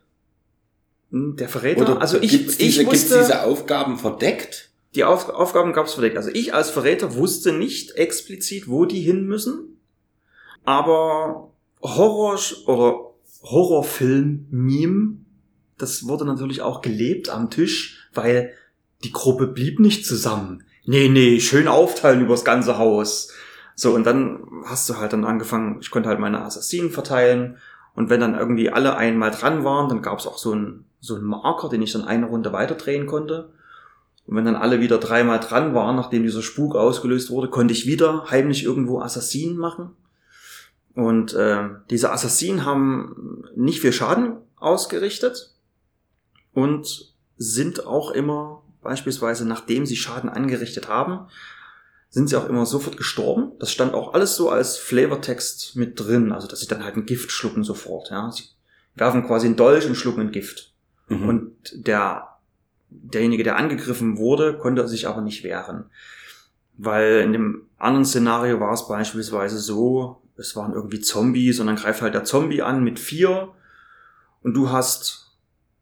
Hm, 1.12 1.36
Der 1.38 1.50
Verräter, 1.50 2.02
also 2.02 2.20
ich, 2.20 2.32
gibt's 2.32 2.58
diese, 2.58 2.82
ich 2.82 2.90
gibt's 2.90 3.04
wusste, 3.10 3.20
diese 3.20 3.44
Aufgaben 3.44 3.98
verdeckt? 3.98 4.70
die 4.96 5.04
Auf, 5.04 5.30
Aufgaben 5.30 5.74
gab 5.74 5.88
es 5.88 5.94
verdeckt. 5.94 6.18
Also 6.18 6.30
ich 6.32 6.54
als 6.54 6.70
Verräter 6.70 7.16
wusste 7.16 7.52
nicht 7.52 7.92
explizit, 7.92 8.68
wo 8.68 8.86
die 8.86 9.02
hin 9.02 9.26
müssen, 9.26 9.80
aber 10.64 11.52
Horror 11.82 12.40
oder 12.68 13.12
Horrorfilm-Meme, 13.44 15.18
das 15.78 16.08
wurde 16.08 16.26
natürlich 16.26 16.62
auch 16.62 16.82
gelebt 16.82 17.30
am 17.30 17.50
Tisch, 17.50 18.08
weil 18.14 18.54
die 19.04 19.12
Gruppe 19.12 19.48
blieb 19.48 19.80
nicht 19.80 20.06
zusammen. 20.06 20.64
Nee, 20.86 21.10
nee, 21.10 21.40
schön 21.40 21.68
aufteilen 21.68 22.22
übers 22.22 22.46
ganze 22.46 22.78
Haus. 22.78 23.32
So, 23.76 23.94
und 23.94 24.06
dann 24.06 24.40
hast 24.66 24.90
du 24.90 24.98
halt 24.98 25.14
dann 25.14 25.26
angefangen, 25.26 25.78
ich 25.82 25.92
konnte 25.92 26.10
halt 26.10 26.20
meine 26.20 26.42
Assassinen 26.42 26.92
verteilen. 26.92 27.58
Und 27.96 28.10
wenn 28.10 28.20
dann 28.20 28.38
irgendwie 28.38 28.70
alle 28.70 28.96
einmal 28.96 29.32
dran 29.32 29.64
waren, 29.64 29.90
dann 29.90 30.02
gab 30.02 30.20
es 30.20 30.28
auch 30.28 30.38
so 30.38 30.52
einen, 30.52 30.86
so 31.00 31.16
einen 31.16 31.26
Marker, 31.26 31.70
den 31.70 31.82
ich 31.82 31.92
dann 31.92 32.06
eine 32.06 32.28
Runde 32.28 32.54
weiterdrehen 32.54 33.08
konnte. 33.08 33.50
Und 34.26 34.36
wenn 34.36 34.46
dann 34.46 34.56
alle 34.56 34.80
wieder 34.80 35.00
dreimal 35.00 35.40
dran 35.40 35.74
waren, 35.76 35.96
nachdem 35.96 36.24
dieser 36.24 36.42
Spuk 36.42 36.76
ausgelöst 36.76 37.30
wurde, 37.30 37.50
konnte 37.50 37.74
ich 37.74 37.86
wieder 37.86 38.26
heimlich 38.30 38.64
irgendwo 38.64 39.02
Assassinen 39.02 39.58
machen. 39.58 39.92
Und 40.96 41.34
äh, 41.34 41.70
diese 41.90 42.12
Assassinen 42.12 42.66
haben 42.66 43.44
nicht 43.56 43.82
viel 43.82 43.94
Schaden 43.94 44.38
ausgerichtet 44.58 45.54
und 46.54 47.14
sind 47.38 47.86
auch 47.86 48.12
immer 48.12 48.62
beispielsweise, 48.82 49.48
nachdem 49.48 49.86
sie 49.86 49.96
Schaden 49.96 50.30
angerichtet 50.30 50.88
haben, 50.88 51.28
sind 52.14 52.30
sie 52.30 52.36
auch 52.36 52.48
immer 52.48 52.68
sofort 52.68 52.96
gestorben. 52.96 53.54
Das 53.58 53.72
stand 53.72 53.96
auch 53.96 54.14
alles 54.14 54.36
so 54.36 54.52
als 54.52 54.78
Flavortext 54.78 55.76
mit 55.76 56.00
drin, 56.00 56.32
also 56.32 56.48
dass 56.48 56.60
sie 56.60 56.68
dann 56.68 56.84
halt 56.84 56.96
ein 56.96 57.08
Gift 57.08 57.32
schlucken 57.32 57.64
sofort. 57.64 58.12
Ja, 58.12 58.30
sie 58.32 58.44
werfen 58.94 59.26
quasi 59.26 59.48
einen 59.48 59.56
Dolch 59.56 59.88
und 59.88 59.96
schlucken 59.96 60.22
ein 60.22 60.32
Gift. 60.32 60.74
Mhm. 61.08 61.28
Und 61.28 61.56
der, 61.74 62.28
derjenige, 62.92 63.44
der 63.44 63.56
angegriffen 63.56 64.20
wurde, 64.20 64.56
konnte 64.60 64.88
sich 64.88 65.08
aber 65.08 65.22
nicht 65.22 65.44
wehren. 65.44 65.86
Weil 66.78 67.22
in 67.22 67.34
dem 67.34 67.64
anderen 67.80 68.06
Szenario 68.06 68.60
war 68.60 68.74
es 68.74 68.88
beispielsweise 68.88 69.58
so, 69.58 70.22
es 70.38 70.56
waren 70.56 70.74
irgendwie 70.74 71.00
Zombies 71.00 71.60
und 71.60 71.66
dann 71.66 71.78
greift 71.78 72.04
halt 72.04 72.14
der 72.14 72.26
Zombie 72.26 72.62
an 72.62 72.84
mit 72.84 73.00
vier 73.00 73.50
und 74.44 74.54
du 74.54 74.70
hast, 74.70 75.23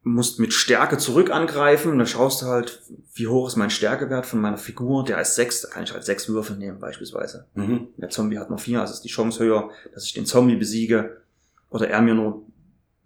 musst 0.04 0.40
mit 0.40 0.52
Stärke 0.52 0.98
zurück 0.98 1.30
angreifen 1.30 1.92
und 1.92 1.98
dann 1.98 2.06
schaust 2.06 2.42
du 2.42 2.46
halt, 2.46 2.82
wie 3.14 3.28
hoch 3.28 3.46
ist 3.46 3.56
mein 3.56 3.70
Stärkewert 3.70 4.26
von 4.26 4.40
meiner 4.40 4.58
Figur, 4.58 5.04
der 5.04 5.20
ist 5.20 5.36
sechs, 5.36 5.62
da 5.62 5.68
kann 5.68 5.84
ich 5.84 5.92
halt 5.92 6.04
sechs 6.04 6.28
Würfel 6.28 6.56
nehmen 6.56 6.80
beispielsweise. 6.80 7.46
Mhm. 7.54 7.88
Der 7.96 8.10
Zombie 8.10 8.38
hat 8.38 8.50
noch 8.50 8.58
vier, 8.58 8.80
also 8.80 8.92
ist 8.92 9.04
die 9.04 9.08
Chance 9.08 9.44
höher, 9.44 9.70
dass 9.94 10.04
ich 10.04 10.12
den 10.12 10.26
Zombie 10.26 10.56
besiege 10.56 11.22
oder 11.70 11.88
er 11.88 12.02
mir 12.02 12.14
nur, 12.14 12.42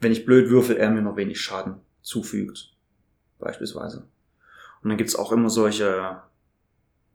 wenn 0.00 0.12
ich 0.12 0.24
blöd 0.24 0.48
würfel, 0.48 0.76
er 0.76 0.90
mir 0.90 1.02
noch 1.02 1.16
wenig 1.16 1.40
Schaden 1.40 1.76
zufügt, 2.00 2.72
beispielsweise. 3.38 4.06
Und 4.82 4.88
dann 4.88 4.96
gibt's 4.96 5.16
auch 5.16 5.32
immer 5.32 5.50
solche, 5.50 6.22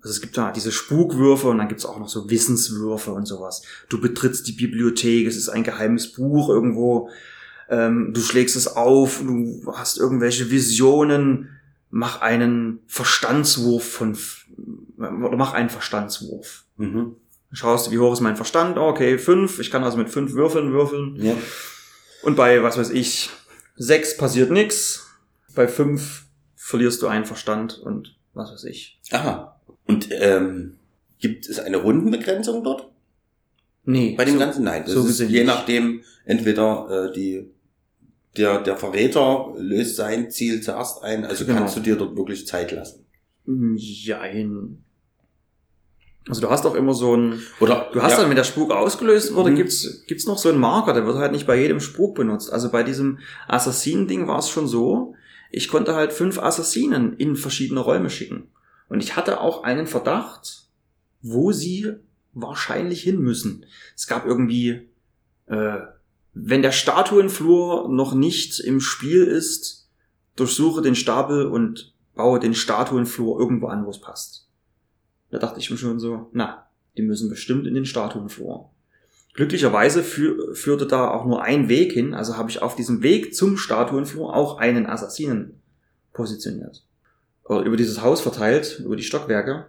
also 0.02 0.10
es 0.10 0.22
gibt 0.22 0.38
da 0.38 0.52
diese 0.52 0.72
Spukwürfe 0.72 1.48
und 1.48 1.58
dann 1.58 1.70
gibt's 1.70 1.86
auch 1.86 1.98
noch 1.98 2.10
so 2.10 2.30
Wissenswürfe 2.30 3.14
und 3.14 3.26
sowas. 3.26 3.64
Du 3.90 4.00
betrittst 4.00 4.48
die 4.48 4.54
Bibliothek, 4.54 5.26
es 5.26 5.38
ist 5.38 5.50
ein 5.50 5.64
geheimes 5.64 6.14
Buch 6.14 6.50
irgendwo, 6.50 7.10
ähm, 7.72 8.12
du 8.14 8.22
schlägst 8.22 8.56
es 8.56 8.68
auf, 8.76 9.22
du 9.26 9.64
hast 9.76 9.98
irgendwelche 9.98 10.52
Visionen, 10.52 11.50
mach 11.90 12.22
einen 12.22 12.80
Verstandswurf 12.86 13.84
von, 13.84 14.16
oder 14.98 15.38
mach 15.38 15.54
einen 15.54 15.70
Verstandswurf. 15.70 16.66
Mhm. 16.78 17.16
Schaust, 17.54 17.92
wie 17.92 17.98
hoch 18.00 18.14
ist 18.14 18.22
mein 18.22 18.36
Verstand? 18.36 18.78
Okay, 18.78 19.18
fünf. 19.18 19.60
Ich 19.60 19.72
kann 19.72 19.84
also 19.84 19.98
mit 19.98 20.10
fünf 20.10 20.34
Würfeln 20.34 20.72
würfeln. 20.72 21.16
Ja. 21.18 21.34
Und 22.24 22.36
bei, 22.36 22.62
was 22.64 22.78
weiß 22.78 22.92
ich, 22.92 23.30
sechs 23.76 24.16
passiert 24.16 24.52
nix. 24.52 25.08
Bei 25.56 25.68
fünf 25.68 26.26
verlierst 26.56 27.02
du 27.02 27.08
einen 27.08 27.26
Verstand 27.26 27.80
und 27.80 28.16
was 28.34 28.52
weiß 28.54 28.64
ich. 28.66 29.02
Aha. 29.12 29.60
Und 29.86 30.08
ähm, 30.12 30.78
gibt 31.20 31.50
es 31.50 31.60
eine 31.60 31.78
Rundenbegrenzung 31.78 32.64
dort? 32.64 32.90
Nee. 33.84 34.16
Bei 34.18 34.24
dem 34.24 34.36
so- 34.36 34.40
Ganzen? 34.40 34.64
Nein. 34.64 34.84
Das 34.86 34.94
so 34.94 35.02
ist 35.02 35.08
gesehen 35.08 35.30
je 35.30 35.40
nicht. 35.40 35.48
nachdem, 35.48 36.04
entweder 36.24 37.10
äh, 37.10 37.14
die 37.14 37.50
der, 38.38 38.62
der 38.62 38.78
Verräter 38.78 39.54
löst 39.58 39.96
sein 39.98 40.32
Ziel 40.32 40.62
zuerst 40.62 41.04
ein, 41.04 41.26
also 41.26 41.46
Genau. 41.46 41.60
kannst 41.60 41.76
du 41.76 41.82
dir 41.82 41.96
dort 41.96 42.16
wirklich 42.16 42.48
Zeit 42.48 42.72
lassen. 42.72 43.06
Jein. 43.76 44.84
Also 46.30 46.42
du 46.42 46.50
hast 46.50 46.66
auch 46.66 46.76
immer 46.76 46.94
so 46.94 47.16
ein, 47.18 47.42
Oder 47.60 47.90
du 47.94 48.02
hast 48.02 48.12
ja, 48.12 48.18
dann, 48.20 48.30
wenn 48.30 48.36
der 48.36 48.44
Spuk 48.44 48.72
ausgelöst 48.72 49.34
wurde, 49.34 49.52
Mhm. 49.52 49.56
gibt's, 49.56 50.04
gibt's 50.08 50.28
noch 50.28 50.38
so 50.38 50.50
einen 50.50 50.60
Marker, 50.60 50.94
der 50.94 51.06
wird 51.06 51.18
halt 51.18 51.32
nicht 51.32 51.48
bei 51.48 51.60
jedem 51.60 51.80
Spuk 51.80 52.16
benutzt. 52.16 52.52
Also 52.54 52.70
bei 52.70 52.84
diesem 52.84 53.20
Assassinen-Ding 53.48 54.28
war 54.28 54.40
es 54.40 54.50
schon 54.50 54.68
so, 54.68 55.16
ich 55.50 55.68
konnte 55.68 55.96
halt 55.96 56.14
fünf 56.14 56.38
Assassinen 56.40 57.14
in 57.18 57.36
verschiedene 57.36 57.80
Räume 57.82 58.10
schicken. 58.10 58.50
Und 58.88 59.02
ich 59.04 59.16
hatte 59.16 59.42
auch 59.42 59.64
einen 59.64 59.88
Verdacht, 59.88 60.68
wo 61.22 61.52
sie 61.52 61.94
wahrscheinlich 62.34 63.02
hin 63.02 63.20
müssen. 63.20 63.66
Es 63.96 64.06
gab 64.08 64.26
irgendwie, 64.26 64.88
äh, 65.48 65.78
wenn 66.34 66.62
der 66.62 66.72
Statuenflur 66.72 67.90
noch 67.90 68.14
nicht 68.14 68.60
im 68.60 68.80
Spiel 68.80 69.24
ist, 69.24 69.90
durchsuche 70.36 70.82
den 70.82 70.96
Stapel 70.96 71.46
und 71.46 71.94
baue 72.16 72.40
den 72.40 72.54
Statuenflur 72.54 73.40
irgendwo 73.40 73.68
an, 73.68 73.86
wo 73.86 73.90
es 73.90 74.00
passt. 74.00 74.48
Da 75.30 75.40
dachte 75.40 75.60
ich 75.60 75.70
mir 75.70 75.78
schon 75.78 76.00
so, 76.00 76.30
na, 76.34 76.68
die 76.98 77.02
müssen 77.02 77.30
bestimmt 77.30 77.68
in 77.68 77.74
den 77.74 77.86
Statuenflur. 77.86 78.70
Glücklicherweise 79.34 80.04
führ, 80.04 80.56
führte 80.56 80.86
da 80.88 81.10
auch 81.10 81.26
nur 81.26 81.42
ein 81.42 81.70
Weg 81.70 81.94
hin, 81.94 82.14
also 82.14 82.36
habe 82.36 82.50
ich 82.50 82.62
auf 82.62 82.76
diesem 82.76 83.02
Weg 83.02 83.34
zum 83.34 83.58
Statuenflur 83.58 84.36
auch 84.36 84.58
einen 84.58 84.86
Assassinen 84.88 85.62
positioniert. 86.14 86.84
Oder 87.46 87.64
über 87.64 87.78
dieses 87.78 88.02
Haus 88.02 88.22
verteilt, 88.22 88.82
über 88.84 88.96
die 88.96 89.04
Stockwerke. 89.04 89.68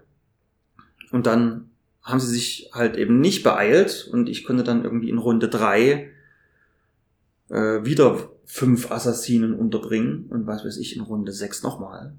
Und 1.12 1.26
dann 1.26 1.70
haben 2.02 2.18
sie 2.18 2.26
sich 2.26 2.70
halt 2.72 2.96
eben 2.96 3.20
nicht 3.20 3.44
beeilt 3.44 4.08
und 4.12 4.28
ich 4.28 4.44
konnte 4.44 4.64
dann 4.64 4.82
irgendwie 4.82 5.08
in 5.08 5.18
Runde 5.18 5.48
drei 5.48 6.11
äh, 7.52 7.84
wieder 7.84 8.30
fünf 8.44 8.90
Assassinen 8.90 9.54
unterbringen 9.54 10.26
und 10.30 10.46
was 10.46 10.64
weiß 10.64 10.78
ich 10.78 10.96
in 10.96 11.02
Runde 11.02 11.32
sechs 11.32 11.62
nochmal. 11.62 12.14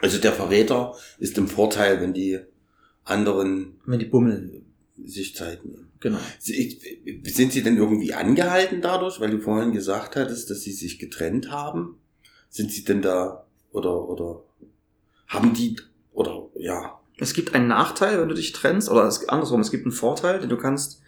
also 0.00 0.18
der 0.18 0.32
Verräter 0.32 0.94
ist 1.18 1.36
im 1.36 1.48
Vorteil, 1.48 2.00
wenn 2.00 2.14
die 2.14 2.38
anderen 3.04 3.76
Wenn 3.84 3.98
die 3.98 4.06
bummeln. 4.06 4.64
sich 5.04 5.34
Zeit 5.34 5.64
nehmen. 5.64 5.90
Genau. 6.00 6.18
Sind 6.38 7.52
sie 7.52 7.62
denn 7.62 7.76
irgendwie 7.76 8.14
angehalten 8.14 8.80
dadurch, 8.80 9.20
weil 9.20 9.30
du 9.30 9.40
vorhin 9.40 9.72
gesagt 9.72 10.16
hattest, 10.16 10.50
dass 10.50 10.62
sie 10.62 10.72
sich 10.72 10.98
getrennt 10.98 11.50
haben? 11.50 11.96
Sind 12.50 12.70
sie 12.70 12.84
denn 12.84 13.02
da 13.02 13.44
oder 13.72 14.08
oder 14.08 14.42
haben 15.26 15.52
die 15.54 15.76
oder 16.12 16.48
ja 16.56 17.00
Es 17.18 17.34
gibt 17.34 17.54
einen 17.54 17.68
Nachteil, 17.68 18.20
wenn 18.20 18.28
du 18.28 18.34
dich 18.34 18.52
trennst, 18.52 18.88
oder 18.88 19.04
es, 19.06 19.28
andersrum, 19.28 19.60
es 19.60 19.70
gibt 19.70 19.84
einen 19.84 19.92
Vorteil, 19.92 20.38
denn 20.38 20.48
du 20.48 20.56
kannst 20.56 21.02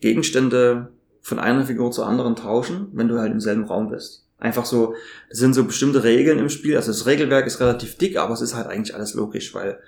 Gegenstände 0.00 0.92
von 1.24 1.38
einer 1.38 1.64
Figur 1.64 1.90
zur 1.90 2.06
anderen 2.06 2.36
tauschen, 2.36 2.88
wenn 2.92 3.08
du 3.08 3.18
halt 3.18 3.32
im 3.32 3.40
selben 3.40 3.64
Raum 3.64 3.88
bist. 3.88 4.26
Einfach 4.38 4.66
so, 4.66 4.94
es 5.30 5.38
sind 5.38 5.54
so 5.54 5.64
bestimmte 5.64 6.04
Regeln 6.04 6.38
im 6.38 6.50
Spiel, 6.50 6.76
also 6.76 6.92
das 6.92 7.06
Regelwerk 7.06 7.46
ist 7.46 7.60
relativ 7.60 7.96
dick, 7.96 8.18
aber 8.18 8.34
es 8.34 8.42
ist 8.42 8.54
halt 8.54 8.66
eigentlich 8.66 8.94
alles 8.94 9.14
logisch, 9.14 9.54
weil 9.54 9.78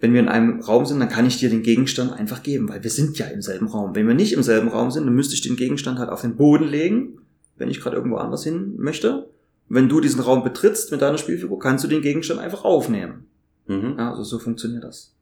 wenn 0.00 0.14
wir 0.14 0.20
in 0.20 0.28
einem 0.28 0.60
Raum 0.60 0.86
sind, 0.86 0.98
dann 0.98 1.10
kann 1.10 1.26
ich 1.26 1.38
dir 1.38 1.50
den 1.50 1.62
Gegenstand 1.62 2.10
einfach 2.10 2.42
geben, 2.42 2.70
weil 2.70 2.82
wir 2.82 2.90
sind 2.90 3.18
ja 3.18 3.26
im 3.26 3.42
selben 3.42 3.66
Raum. 3.66 3.94
Wenn 3.94 4.08
wir 4.08 4.14
nicht 4.14 4.32
im 4.32 4.42
selben 4.42 4.68
Raum 4.68 4.90
sind, 4.90 5.04
dann 5.04 5.14
müsste 5.14 5.34
ich 5.34 5.42
den 5.42 5.56
Gegenstand 5.56 5.98
halt 5.98 6.08
auf 6.08 6.22
den 6.22 6.36
Boden 6.36 6.64
legen, 6.64 7.18
wenn 7.58 7.68
ich 7.68 7.80
gerade 7.80 7.96
irgendwo 7.96 8.16
anders 8.16 8.42
hin 8.42 8.76
möchte. 8.78 9.28
Wenn 9.68 9.90
du 9.90 10.00
diesen 10.00 10.20
Raum 10.20 10.42
betrittst 10.42 10.90
mit 10.90 11.02
deiner 11.02 11.18
Spielfigur, 11.18 11.58
kannst 11.58 11.84
du 11.84 11.88
den 11.88 12.00
Gegenstand 12.00 12.40
einfach 12.40 12.64
aufnehmen. 12.64 13.26
mhm. 13.66 13.98
Also 13.98 14.22
so 14.22 14.38
funktioniert 14.38 14.84
das. 14.84 15.15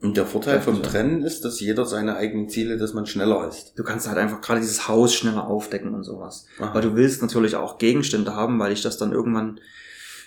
Und 0.00 0.16
der 0.16 0.26
Vorteil 0.26 0.60
vom 0.60 0.76
Ja. 0.76 0.82
Trennen 0.82 1.22
ist, 1.24 1.44
dass 1.44 1.58
jeder 1.58 1.84
seine 1.84 2.16
eigenen 2.16 2.48
Ziele, 2.48 2.76
dass 2.76 2.94
man 2.94 3.06
schneller 3.06 3.48
ist. 3.48 3.72
Du 3.76 3.82
kannst 3.82 4.06
halt 4.06 4.16
einfach 4.16 4.40
gerade 4.40 4.60
dieses 4.60 4.86
Haus 4.86 5.12
schneller 5.12 5.48
aufdecken 5.48 5.92
und 5.92 6.04
sowas. 6.04 6.46
Aha. 6.58 6.68
Aber 6.68 6.80
du 6.80 6.94
willst 6.94 7.20
natürlich 7.20 7.56
auch 7.56 7.78
Gegenstände 7.78 8.34
haben, 8.34 8.60
weil 8.60 8.70
dich 8.70 8.82
das 8.82 8.96
dann 8.96 9.12
irgendwann 9.12 9.60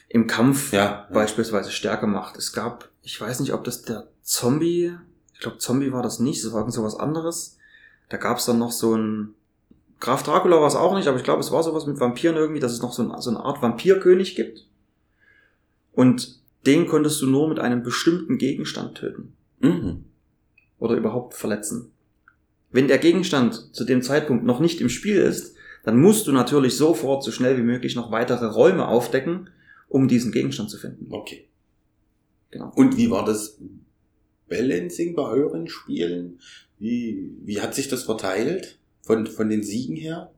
im 0.09 0.27
Kampf 0.27 0.73
ja, 0.73 1.07
beispielsweise 1.13 1.71
stärker 1.71 2.07
macht. 2.07 2.35
Es 2.35 2.51
gab, 2.51 2.89
ich 3.01 3.19
weiß 3.19 3.39
nicht, 3.39 3.53
ob 3.53 3.63
das 3.63 3.83
der 3.83 4.07
Zombie, 4.23 4.93
ich 5.33 5.39
glaube 5.39 5.59
Zombie 5.59 5.93
war 5.93 6.03
das 6.03 6.19
nicht, 6.19 6.43
das 6.43 6.51
war 6.51 6.59
irgend 6.59 6.73
sowas 6.73 6.97
anderes. 6.97 7.57
Da 8.09 8.17
gab 8.17 8.39
es 8.39 8.45
dann 8.45 8.59
noch 8.59 8.73
so 8.73 8.93
ein, 8.93 9.35
Graf 10.01 10.23
Dracula 10.23 10.59
war 10.59 10.67
es 10.67 10.75
auch 10.75 10.95
nicht, 10.95 11.07
aber 11.07 11.15
ich 11.15 11.23
glaube, 11.23 11.39
es 11.39 11.53
war 11.53 11.63
sowas 11.63 11.85
mit 11.85 11.97
Vampiren 11.97 12.35
irgendwie, 12.35 12.59
dass 12.59 12.73
es 12.73 12.81
noch 12.81 12.91
so, 12.91 13.03
ein, 13.03 13.21
so 13.21 13.29
eine 13.29 13.39
Art 13.39 13.61
Vampirkönig 13.61 14.35
gibt. 14.35 14.67
Und 15.93 16.41
den 16.65 16.87
konntest 16.87 17.21
du 17.21 17.27
nur 17.27 17.47
mit 17.47 17.59
einem 17.59 17.83
bestimmten 17.83 18.37
Gegenstand 18.37 18.95
töten 18.95 19.33
Mhm. 19.61 20.05
oder 20.79 20.95
überhaupt 20.95 21.33
verletzen. 21.33 21.91
Wenn 22.71 22.87
der 22.87 22.97
Gegenstand 22.97 23.75
zu 23.75 23.83
dem 23.83 24.01
Zeitpunkt 24.01 24.45
noch 24.45 24.59
nicht 24.59 24.81
im 24.81 24.89
Spiel 24.89 25.17
ist, 25.17 25.55
dann 25.83 25.99
musst 25.99 26.27
du 26.27 26.31
natürlich 26.31 26.77
sofort 26.77 27.23
so 27.23 27.31
schnell 27.31 27.57
wie 27.57 27.63
möglich 27.63 27.95
noch 27.95 28.11
weitere 28.11 28.45
Räume 28.45 28.87
aufdecken, 28.87 29.49
um 29.89 30.07
diesen 30.07 30.31
Gegenstand 30.31 30.69
zu 30.69 30.77
finden. 30.77 31.07
Okay. 31.11 31.47
Genau. 32.51 32.71
Und 32.75 32.97
wie 32.97 33.09
war 33.09 33.25
das 33.25 33.57
Balancing 34.49 35.15
bei 35.15 35.23
euren 35.23 35.67
Spielen? 35.67 36.39
Wie, 36.79 37.31
wie 37.43 37.61
hat 37.61 37.73
sich 37.75 37.87
das 37.87 38.03
verteilt 38.03 38.77
von, 39.01 39.25
von 39.27 39.49
den 39.49 39.63
Siegen 39.63 39.95
her? 39.95 40.31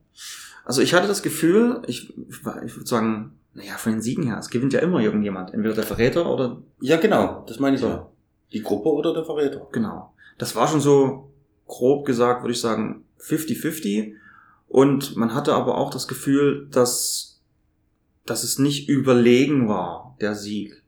Also 0.66 0.82
ich 0.82 0.94
hatte 0.94 1.08
das 1.08 1.24
Gefühl, 1.24 1.82
ich, 1.88 2.14
ich 2.30 2.46
würde 2.46 2.86
sagen, 2.86 3.34
naja, 3.54 3.74
von 3.78 3.92
den 3.94 4.02
Siegen 4.02 4.24
her, 4.26 4.38
es 4.40 4.50
gewinnt 4.50 4.74
ja 4.74 4.80
immer 4.80 5.00
irgendjemand. 5.02 5.54
Entweder 5.54 5.76
der 5.76 5.84
Verräter 5.84 6.32
oder, 6.32 6.62
Ja, 6.82 6.98
genau, 6.98 7.44
das 7.48 7.60
meine 7.60 7.76
ich 7.76 7.82
So. 7.82 7.88
ja. 7.88 8.10
Die 8.54 8.62
Gruppe 8.62 8.90
oder 8.90 9.14
der 9.14 9.26
Verräter? 9.26 9.68
genau. 9.72 10.14
Das 10.38 10.56
war 10.56 10.68
schon 10.68 10.82
so, 10.82 11.32
grob 11.68 12.06
gesagt, 12.06 12.44
würde 12.44 12.54
ich 12.54 12.62
sagen, 12.62 13.06
50-50. 13.20 14.14
Und 14.68 15.16
man 15.16 15.34
hatte 15.34 15.54
aber 15.54 15.78
auch 15.78 15.90
das 15.90 16.08
Gefühl, 16.08 16.68
dass, 16.72 17.42
dass 18.26 18.44
es 18.44 18.60
nicht 18.60 18.90
überlegen 18.90 19.68
war, 19.68 20.16
der 20.20 20.36
Sieg. 20.36 20.82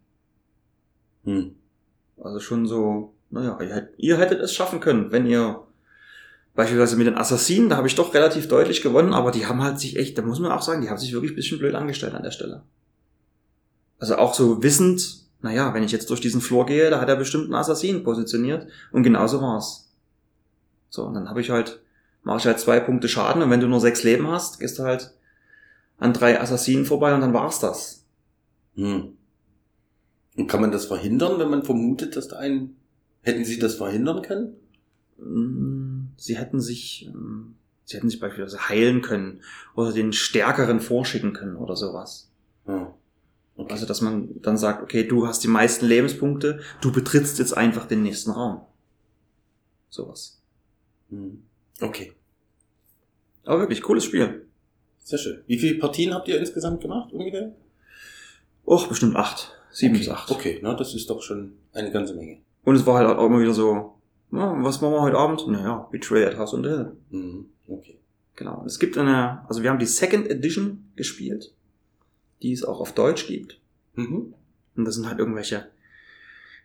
Hm. 1.24 1.56
Also 2.18 2.40
schon 2.40 2.66
so, 2.66 3.14
naja, 3.30 3.60
ihr, 3.62 3.90
ihr 3.98 4.18
hättet 4.18 4.40
es 4.42 4.54
schaffen 4.54 4.80
können, 4.80 5.12
wenn 5.12 5.26
ihr 5.26 5.62
beispielsweise 6.56 6.96
mit 6.96 7.08
den 7.08 7.18
Assassinen, 7.18 7.70
da 7.70 7.78
habe 7.78 7.88
ich 7.88 7.96
doch 7.96 8.14
relativ 8.14 8.48
deutlich 8.48 8.82
gewonnen, 8.82 9.14
aber 9.14 9.32
die 9.32 9.46
haben 9.46 9.62
halt 9.62 9.80
sich 9.80 9.98
echt, 9.98 10.18
da 10.18 10.22
muss 10.22 10.40
man 10.40 10.52
auch 10.52 10.62
sagen, 10.62 10.82
die 10.82 10.90
haben 10.90 10.98
sich 10.98 11.12
wirklich 11.12 11.34
ein 11.34 11.36
bisschen 11.36 11.60
blöd 11.60 11.76
angestellt 11.76 12.14
an 12.14 12.24
der 12.24 12.32
Stelle. 12.32 12.64
Also 14.00 14.16
auch 14.16 14.34
so 14.34 14.64
wissend, 14.64 15.25
naja, 15.46 15.76
wenn 15.76 15.84
ich 15.84 15.92
jetzt 15.92 16.10
durch 16.10 16.22
diesen 16.22 16.42
Flur 16.42 16.66
gehe, 16.66 16.90
da 16.90 17.00
hat 17.00 17.08
er 17.08 17.16
bestimmt 17.16 17.46
einen 17.46 17.54
Assassinen 17.54 18.04
positioniert 18.04 18.68
und 18.92 19.04
genauso 19.04 19.42
war's. 19.42 19.92
So, 20.90 21.04
und 21.04 21.14
dann 21.14 21.30
habe 21.30 21.40
ich 21.40 21.52
halt, 21.52 21.82
mache 22.24 22.40
ich 22.40 22.46
halt 22.48 22.60
zwei 22.60 22.80
Punkte 22.80 23.08
Schaden 23.08 23.44
und 23.44 23.52
wenn 23.52 23.60
du 23.60 23.68
nur 23.68 23.80
sechs 23.80 24.02
Leben 24.02 24.28
hast, 24.28 24.60
gehst 24.60 24.80
du 24.80 24.84
halt 24.84 25.14
an 26.00 26.14
drei 26.14 26.42
Assassinen 26.42 26.86
vorbei 26.86 27.14
und 27.14 27.22
dann 27.22 27.36
war's 27.36 27.60
das. 27.60 28.06
Hm. 28.74 29.18
Und 30.36 30.48
kann 30.48 30.62
man 30.62 30.72
das 30.72 30.86
verhindern, 30.86 31.38
wenn 31.38 31.50
man 31.50 31.64
vermutet, 31.64 32.16
dass 32.16 32.28
da 32.28 32.38
ein... 32.38 32.76
Hätten 33.22 33.46
Sie 33.46 33.60
das 33.60 33.76
verhindern 33.76 34.24
können? 34.24 34.56
Mm, 35.18 36.10
sie 36.18 36.38
hätten 36.38 36.60
sich, 36.60 37.08
ähm, 37.08 37.56
sie 37.86 37.98
hätten 37.98 38.10
sich 38.10 38.20
beispielsweise 38.20 38.68
heilen 38.70 39.02
können 39.02 39.42
oder 39.76 39.92
den 39.92 40.12
Stärkeren 40.12 40.80
vorschicken 40.80 41.34
können 41.34 41.56
oder 41.56 41.76
sowas. 41.76 42.30
Ja. 42.68 42.94
Okay. 43.58 43.72
Also, 43.72 43.86
dass 43.86 44.02
man 44.02 44.42
dann 44.42 44.58
sagt, 44.58 44.84
okay, 44.84 45.04
du 45.08 45.28
hast 45.28 45.44
die 45.44 45.48
meisten 45.48 45.86
Lebenspunkte, 45.86 46.60
du 46.82 46.92
betrittst 46.92 47.40
jetzt 47.40 47.56
einfach 47.56 47.86
den 47.86 48.04
nächsten 48.04 48.32
Raum. 48.32 48.62
Sowas. 49.90 50.42
Hm. 51.10 51.44
Okay, 51.82 52.14
Aber 53.44 53.60
wirklich, 53.60 53.82
cooles 53.82 54.06
Spiel. 54.06 54.46
sehr 55.04 55.20
schön. 55.20 55.42
Wie 55.46 55.58
viele 55.60 55.78
Partien 55.78 56.14
habt 56.14 56.28
ihr 56.28 56.40
insgesamt 56.40 56.82
gemacht 56.82 57.12
ungefähr? 57.14 57.54
Och, 58.66 58.88
bestimmt 58.88 59.16
acht. 59.16 59.52
Sieben 59.72 59.94
bis 59.98 60.08
okay. 60.08 60.18
acht. 60.18 60.32
Okay, 60.32 60.60
na, 60.64 60.74
das 60.74 60.96
ist 60.96 61.10
doch 61.10 61.22
schon 61.22 61.54
eine 61.74 61.92
ganze 61.92 62.16
Menge. 62.16 62.40
Und 62.64 62.76
es 62.76 62.86
war 62.86 62.98
halt 62.98 63.10
auch 63.10 63.26
immer 63.26 63.40
wieder 63.40 63.54
so, 63.54 63.96
ja, 64.32 64.64
was 64.64 64.82
machen 64.82 64.94
wir 64.94 65.02
heute 65.02 65.18
Abend? 65.18 65.46
Naja, 65.48 65.88
Betray 65.92 66.26
at 66.26 66.38
House 66.38 66.54
on 66.54 66.64
the 66.64 66.70
Hill. 66.70 66.98
Mhm. 67.12 67.46
Okay. 67.68 68.00
Genau. 68.36 68.60
Und 68.62 68.66
es 68.68 68.80
gibt 68.80 68.98
eine, 68.98 69.48
also 69.48 69.62
wir 69.64 69.70
haben 69.70 69.80
die 69.80 69.86
Second 69.86 70.28
Edition 70.30 70.92
gespielt, 70.96 71.54
die 72.46 72.54
es 72.54 72.64
auch 72.64 72.80
auf 72.80 72.94
Deutsch 72.94 73.26
gibt. 73.28 73.60
Mhm. 73.96 74.36
Und 74.76 74.86
da 74.86 74.92
sind 74.92 75.08
halt 75.08 75.18
irgendwelche 75.18 75.66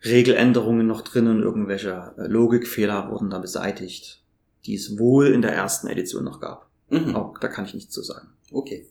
Regeländerungen 0.04 0.86
noch 0.86 1.00
drinnen, 1.02 1.42
irgendwelche 1.42 2.12
äh, 2.18 2.26
Logikfehler 2.26 3.10
wurden 3.10 3.30
da 3.30 3.38
beseitigt, 3.38 4.22
die 4.66 4.74
es 4.74 4.98
wohl 4.98 5.28
in 5.28 5.40
der 5.42 5.52
ersten 5.52 5.86
Edition 5.88 6.24
noch 6.24 6.40
gab. 6.40 6.68
Mhm. 6.90 7.16
Auch 7.16 7.38
da 7.38 7.48
kann 7.48 7.64
ich 7.64 7.72
nichts 7.74 7.94
zu 7.94 8.02
sagen. 8.02 8.28
Okay. 8.52 8.86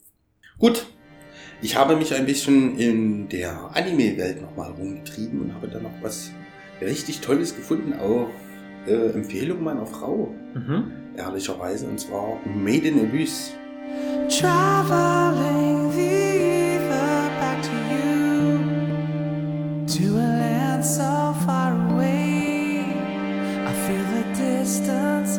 Gut. 0.58 0.88
Ich 1.62 1.76
habe 1.76 1.96
mich 1.96 2.14
ein 2.16 2.26
bisschen 2.26 2.78
in 2.78 3.30
der 3.30 3.70
Anime-Welt 3.76 4.42
nochmal 4.42 4.72
rumgetrieben 4.72 5.42
und 5.42 5.54
habe 5.54 5.68
da 5.68 5.80
noch 5.80 5.92
was 6.02 6.32
richtig 6.82 7.20
Tolles 7.20 7.56
gefunden 7.56 7.94
auf 7.94 8.30
äh, 8.88 9.10
Empfehlung 9.12 9.64
meiner 9.64 9.86
Frau, 9.86 10.34
Mhm. 10.56 10.92
ehrlicherweise, 11.18 11.86
und 11.88 12.00
zwar 12.00 12.40
Made 12.48 12.88
in 12.88 13.00
Abyss. 13.02 13.52
Traveling 14.30 15.92
the 15.92 16.29
distance 24.90 25.39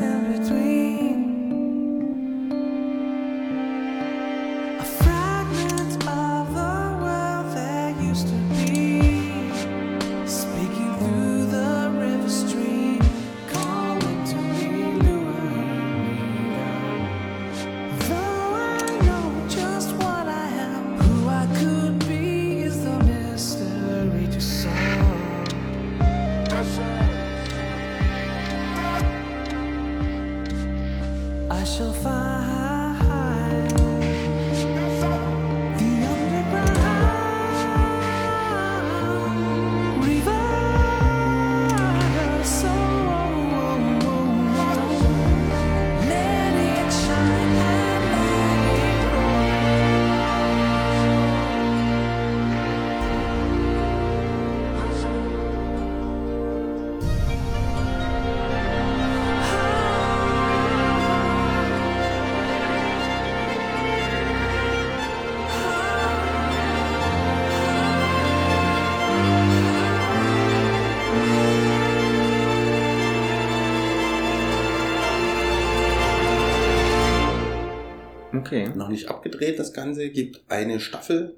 Okay. 78.32 78.68
Noch 78.74 78.88
nicht 78.88 79.08
abgedreht, 79.08 79.58
das 79.58 79.72
Ganze. 79.72 80.10
Gibt 80.10 80.42
eine 80.48 80.80
Staffel. 80.80 81.36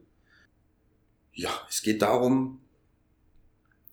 Ja, 1.32 1.50
es 1.68 1.82
geht 1.82 2.02
darum, 2.02 2.60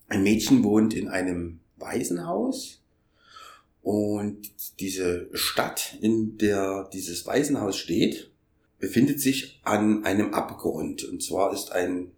ein 0.07 0.23
Mädchen 0.23 0.63
wohnt 0.63 0.93
in 0.93 1.07
einem 1.07 1.59
Waisenhaus 1.77 2.81
und 3.81 4.49
diese 4.79 5.29
Stadt, 5.33 5.95
in 6.01 6.37
der 6.37 6.89
dieses 6.91 7.25
Waisenhaus 7.25 7.77
steht, 7.77 8.29
befindet 8.79 9.21
sich 9.21 9.61
an 9.63 10.03
einem 10.03 10.33
Abgrund. 10.33 11.03
Und 11.05 11.23
zwar 11.23 11.53
ist 11.53 11.71
ein, 11.71 12.11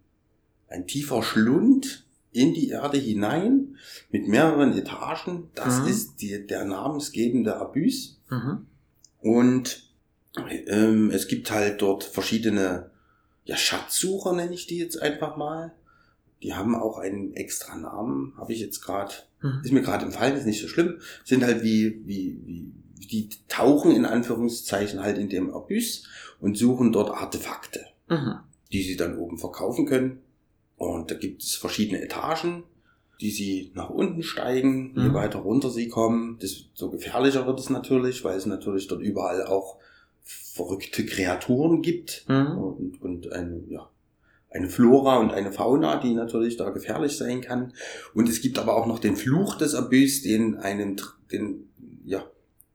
ein 0.68 0.86
tiefer 0.86 1.22
Schlund 1.22 2.06
in 2.32 2.54
die 2.54 2.70
Erde 2.70 2.98
hinein 2.98 3.76
mit 4.10 4.26
mehreren 4.26 4.76
Etagen. 4.76 5.50
Das 5.54 5.82
Mhm. 5.82 5.86
ist 5.88 6.16
die, 6.22 6.46
der 6.46 6.64
namensgebende 6.64 7.56
Abyss. 7.56 8.18
Mhm. 8.30 8.66
Und 9.20 9.91
ähm, 10.66 11.10
es 11.10 11.28
gibt 11.28 11.50
halt 11.50 11.82
dort 11.82 12.04
verschiedene 12.04 12.90
ja, 13.44 13.56
Schatzsucher, 13.56 14.32
nenne 14.32 14.54
ich 14.54 14.66
die 14.66 14.78
jetzt 14.78 15.00
einfach 15.00 15.36
mal. 15.36 15.72
Die 16.42 16.54
haben 16.54 16.74
auch 16.74 16.98
einen 16.98 17.34
extra 17.34 17.76
Namen, 17.76 18.34
habe 18.36 18.52
ich 18.52 18.60
jetzt 18.60 18.80
gerade, 18.82 19.12
Mhm. 19.42 19.60
ist 19.64 19.72
mir 19.72 19.82
gerade 19.82 20.04
entfallen, 20.06 20.36
ist 20.36 20.46
nicht 20.46 20.60
so 20.60 20.68
schlimm. 20.68 20.98
Sind 21.24 21.44
halt 21.44 21.62
wie, 21.62 22.00
wie, 22.06 22.38
wie, 22.44 22.72
die 23.06 23.28
tauchen 23.48 23.92
in 23.94 24.04
Anführungszeichen 24.04 25.00
halt 25.02 25.18
in 25.18 25.28
dem 25.28 25.52
Abyss 25.52 26.04
und 26.40 26.56
suchen 26.56 26.92
dort 26.92 27.10
Artefakte, 27.10 27.84
Mhm. 28.08 28.34
die 28.72 28.82
sie 28.82 28.96
dann 28.96 29.18
oben 29.18 29.38
verkaufen 29.38 29.86
können. 29.86 30.20
Und 30.76 31.10
da 31.10 31.14
gibt 31.16 31.42
es 31.42 31.54
verschiedene 31.54 32.00
Etagen, 32.02 32.64
die 33.20 33.30
sie 33.30 33.70
nach 33.74 33.90
unten 33.90 34.22
steigen, 34.22 34.94
je 34.96 35.08
Mhm. 35.10 35.14
weiter 35.14 35.40
runter 35.40 35.70
sie 35.70 35.88
kommen, 35.88 36.38
desto 36.40 36.90
gefährlicher 36.90 37.46
wird 37.46 37.60
es 37.60 37.70
natürlich, 37.70 38.24
weil 38.24 38.36
es 38.36 38.46
natürlich 38.46 38.88
dort 38.88 39.02
überall 39.02 39.46
auch 39.46 39.78
verrückte 40.24 41.04
Kreaturen 41.06 41.82
gibt 41.82 42.24
Mhm. 42.28 42.58
und, 42.58 43.02
und 43.02 43.32
eine, 43.32 43.62
ja, 43.68 43.88
eine 44.50 44.68
Flora 44.68 45.18
und 45.18 45.32
eine 45.32 45.50
Fauna, 45.52 45.98
die 46.00 46.12
natürlich 46.12 46.56
da 46.56 46.70
gefährlich 46.70 47.16
sein 47.16 47.40
kann. 47.40 47.72
Und 48.14 48.28
es 48.28 48.42
gibt 48.42 48.58
aber 48.58 48.76
auch 48.76 48.86
noch 48.86 48.98
den 48.98 49.16
Fluch 49.16 49.56
des 49.56 49.74
Abyss, 49.74 50.22
den 50.22 50.56
einen, 50.56 51.00
den, 51.30 51.70
ja, 52.04 52.24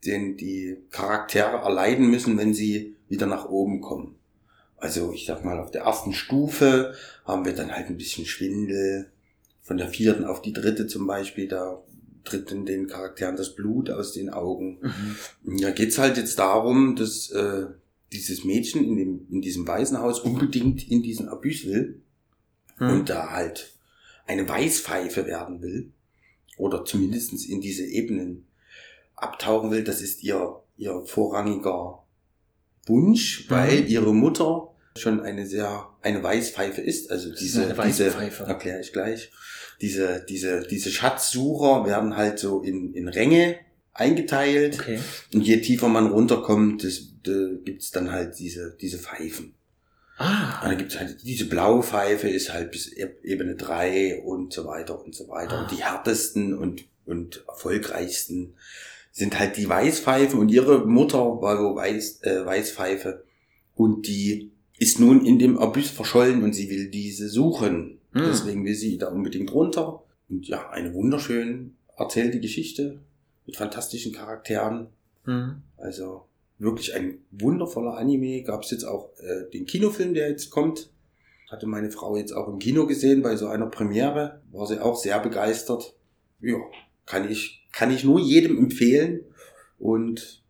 den 0.05 0.37
die 0.37 0.77
Charaktere 0.89 1.57
erleiden 1.57 2.09
müssen, 2.09 2.37
wenn 2.37 2.53
sie 2.53 2.95
wieder 3.09 3.27
nach 3.27 3.47
oben 3.49 3.81
kommen. 3.81 4.15
Also 4.77 5.11
ich 5.11 5.25
sag 5.25 5.43
mal, 5.45 5.59
auf 5.59 5.71
der 5.71 5.83
ersten 5.83 6.13
Stufe 6.13 6.93
haben 7.25 7.45
wir 7.45 7.53
dann 7.53 7.71
halt 7.71 7.87
ein 7.87 7.97
bisschen 7.97 8.25
Schwindel. 8.25 9.11
Von 9.61 9.77
der 9.77 9.89
vierten 9.89 10.23
auf 10.23 10.41
die 10.41 10.53
dritte 10.53 10.87
zum 10.87 11.07
Beispiel, 11.07 11.47
da 11.47 11.81
tritt 12.27 12.51
in 12.51 12.65
den 12.65 12.87
Charakteren 12.87 13.35
das 13.35 13.55
Blut 13.55 13.89
aus 13.89 14.13
den 14.13 14.29
Augen. 14.29 14.79
Mhm. 15.43 15.61
Da 15.61 15.71
geht's 15.71 15.97
halt 15.97 16.17
jetzt 16.17 16.37
darum, 16.39 16.95
dass 16.95 17.29
äh, 17.31 17.65
dieses 18.13 18.43
Mädchen 18.43 18.83
in, 18.83 18.95
dem, 18.95 19.27
in 19.29 19.41
diesem 19.41 19.67
Waisenhaus 19.67 20.19
unbedingt 20.19 20.89
in 20.89 21.01
diesen 21.03 21.27
Abyss 21.29 21.65
will 21.65 22.01
Mhm. 22.79 22.89
und 22.91 23.09
da 23.09 23.31
halt 23.31 23.73
eine 24.27 24.47
Weißpfeife 24.47 25.25
werden 25.25 25.61
will. 25.61 25.91
Oder 26.57 26.85
zumindestens 26.85 27.45
in 27.45 27.59
diese 27.61 27.85
Ebenen 27.85 28.45
abtauchen 29.15 29.71
will. 29.71 29.83
Das 29.83 30.01
ist 30.01 30.23
ihr, 30.23 30.59
ihr 30.77 31.01
vorrangiger 31.05 32.03
Wunsch, 32.85 33.45
Mhm. 33.45 33.53
weil 33.53 33.89
ihre 33.89 34.13
Mutter 34.13 34.66
schon 34.99 35.21
eine 35.21 35.45
sehr, 35.45 35.87
eine 36.01 36.21
Weißpfeife 36.23 36.81
ist. 36.81 37.11
Also 37.11 37.33
diese, 37.33 37.75
diese, 37.85 38.05
erkläre 38.45 38.81
ich 38.81 38.91
gleich. 38.93 39.31
Diese, 39.81 40.25
diese, 40.27 40.61
diese 40.67 40.89
Schatzsucher 40.91 41.85
werden 41.85 42.15
halt 42.17 42.39
so 42.39 42.61
in, 42.61 42.93
in 42.93 43.07
Ränge 43.07 43.57
eingeteilt. 43.93 44.79
Okay. 44.79 44.99
Und 45.33 45.41
je 45.41 45.57
tiefer 45.61 45.87
man 45.87 46.07
runterkommt, 46.07 46.83
das, 46.83 47.01
da 47.23 47.31
gibt's 47.63 47.91
dann 47.91 48.11
halt 48.11 48.37
diese, 48.39 48.75
diese 48.79 48.97
Pfeifen. 48.97 49.45
Und 50.19 50.25
Ah. 50.25 50.61
da 50.63 50.73
gibt's 50.73 50.97
halt, 50.99 51.17
diese 51.23 51.45
blaue 51.45 51.83
Pfeife 51.83 52.27
ist 52.27 52.51
halt 52.51 52.71
bis 52.71 52.91
E- 52.91 53.17
Ebene 53.21 53.55
3 53.55 54.23
und 54.23 54.51
so 54.51 54.65
weiter 54.65 54.99
und 55.03 55.13
so 55.13 55.27
weiter. 55.27 55.59
Ah. 55.59 55.61
Und 55.63 55.71
die 55.71 55.83
härtesten 55.83 56.57
und, 56.57 56.85
und 57.05 57.43
erfolgreichsten 57.47 58.55
sind 59.11 59.37
halt 59.37 59.57
die 59.57 59.69
Weißpfeife 59.69 60.35
und 60.37 60.49
ihre 60.49 60.87
Mutter 60.87 61.19
war 61.19 61.57
so 61.57 61.75
Weiß, 61.75 62.21
äh, 62.23 62.43
Weißpfeife. 62.45 63.23
Und 63.75 64.07
die 64.07 64.51
ist 64.77 64.99
nun 64.99 65.25
in 65.25 65.39
dem 65.39 65.57
Abyss 65.57 65.89
verschollen 65.89 66.43
und 66.43 66.53
sie 66.53 66.69
will 66.69 66.89
diese 66.89 67.29
suchen. 67.29 67.99
Hm. 68.13 68.23
Deswegen 68.25 68.65
will 68.65 68.75
sie 68.75 68.97
da 68.97 69.07
unbedingt 69.07 69.51
runter. 69.53 70.03
Und 70.29 70.47
ja, 70.47 70.69
eine 70.69 70.93
wunderschön 70.93 71.75
erzählte 71.97 72.39
Geschichte 72.39 72.99
mit 73.45 73.55
fantastischen 73.55 74.13
Charakteren. 74.13 74.87
Mhm. 75.25 75.63
Also 75.77 76.25
wirklich 76.59 76.93
ein 76.95 77.19
wundervoller 77.31 77.97
Anime. 77.97 78.43
Gab 78.43 78.63
es 78.63 78.71
jetzt 78.71 78.83
auch 78.83 79.09
äh, 79.19 79.49
den 79.51 79.65
Kinofilm, 79.65 80.13
der 80.13 80.29
jetzt 80.29 80.49
kommt. 80.49 80.89
Hatte 81.49 81.65
meine 81.65 81.91
Frau 81.91 82.17
jetzt 82.17 82.33
auch 82.33 82.47
im 82.47 82.59
Kino 82.59 82.85
gesehen 82.87 83.21
bei 83.21 83.35
so 83.35 83.47
einer 83.47 83.67
Premiere. 83.67 84.41
War 84.51 84.67
sie 84.67 84.79
auch 84.79 84.97
sehr 84.97 85.19
begeistert. 85.19 85.95
Ja, 86.41 86.57
kann 87.05 87.29
ich, 87.29 87.65
kann 87.71 87.89
ich 87.89 88.03
nur 88.03 88.19
jedem 88.19 88.57
empfehlen. 88.57 89.21
Und 89.79 90.43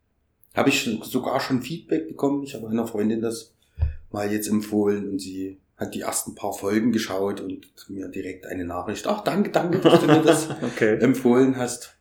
Habe 0.53 0.69
ich 0.69 0.89
sogar 1.03 1.39
schon 1.39 1.61
Feedback 1.61 2.07
bekommen. 2.07 2.41
Ich 2.43 2.55
habe 2.55 2.67
einer 2.67 2.87
Freundin 2.87 3.21
das 3.21 3.53
mal 4.11 4.31
jetzt 4.31 4.47
empfohlen 4.47 5.09
und 5.09 5.19
sie 5.19 5.59
hat 5.75 5.93
die 5.93 6.01
ersten 6.01 6.33
paar 6.35 6.53
Folgen 6.53 6.91
geschaut 6.91 7.39
und 7.39 7.67
mir 7.89 8.07
direkt 8.07 8.45
eine 8.47 8.65
Nachricht. 8.65 9.05
Ach, 9.07 9.23
danke, 9.23 9.51
danke, 9.51 9.79
dass 9.79 9.99
du 10.01 10.07
mir 10.07 10.23
das 10.23 10.49
Okay. 10.63 10.97
empfohlen 10.99 11.55
hast. 11.57 11.95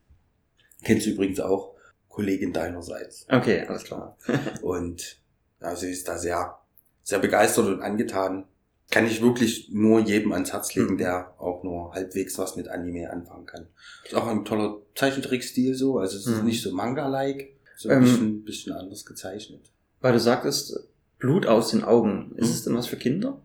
Kennst 0.83 1.07
du 1.07 1.11
übrigens 1.11 1.41
auch 1.41 1.75
Kollegin 2.09 2.53
deinerseits. 2.53 3.27
Okay, 3.31 3.67
alles 3.67 3.85
klar. 3.85 4.17
Und 4.63 5.19
ja, 5.61 5.77
sie 5.77 5.91
ist 5.91 6.09
da 6.09 6.17
sehr, 6.17 6.57
sehr 7.03 7.19
begeistert 7.19 7.67
und 7.67 7.83
angetan. 7.83 8.45
Kann 8.91 9.07
ich 9.07 9.21
wirklich 9.21 9.69
nur 9.73 10.01
jedem 10.01 10.33
ans 10.33 10.53
Herz 10.53 10.75
legen, 10.75 10.93
Mhm. 10.95 10.99
der 10.99 11.35
auch 11.39 11.63
nur 11.65 11.93
halbwegs 11.93 12.39
was 12.39 12.57
mit 12.57 12.69
Anime 12.69 13.11
anfangen 13.11 13.45
kann. 13.47 13.67
Ist 14.05 14.15
auch 14.15 14.27
ein 14.29 14.45
toller 14.45 14.79
Zeichentrickstil 14.95 15.75
so, 15.75 15.99
also 15.99 16.17
es 16.17 16.27
ist 16.27 16.39
Mhm. 16.39 16.45
nicht 16.47 16.63
so 16.63 16.73
Manga-like, 16.73 17.57
so 17.77 17.89
ein 17.91 17.97
Ähm, 17.99 18.03
bisschen, 18.05 18.45
bisschen 18.45 18.73
anders 18.75 19.05
gezeichnet. 19.05 19.73
Weil 20.01 20.13
du 20.13 20.21
sagtest, 20.21 20.79
Blut 21.19 21.47
aus 21.47 21.71
den 21.71 21.83
Augen. 21.85 22.33
Ist 22.37 22.49
Mhm. 22.49 22.53
es 22.55 22.65
denn 22.65 22.77
was 22.77 22.87
für 22.87 22.97
Kinder? 22.97 23.41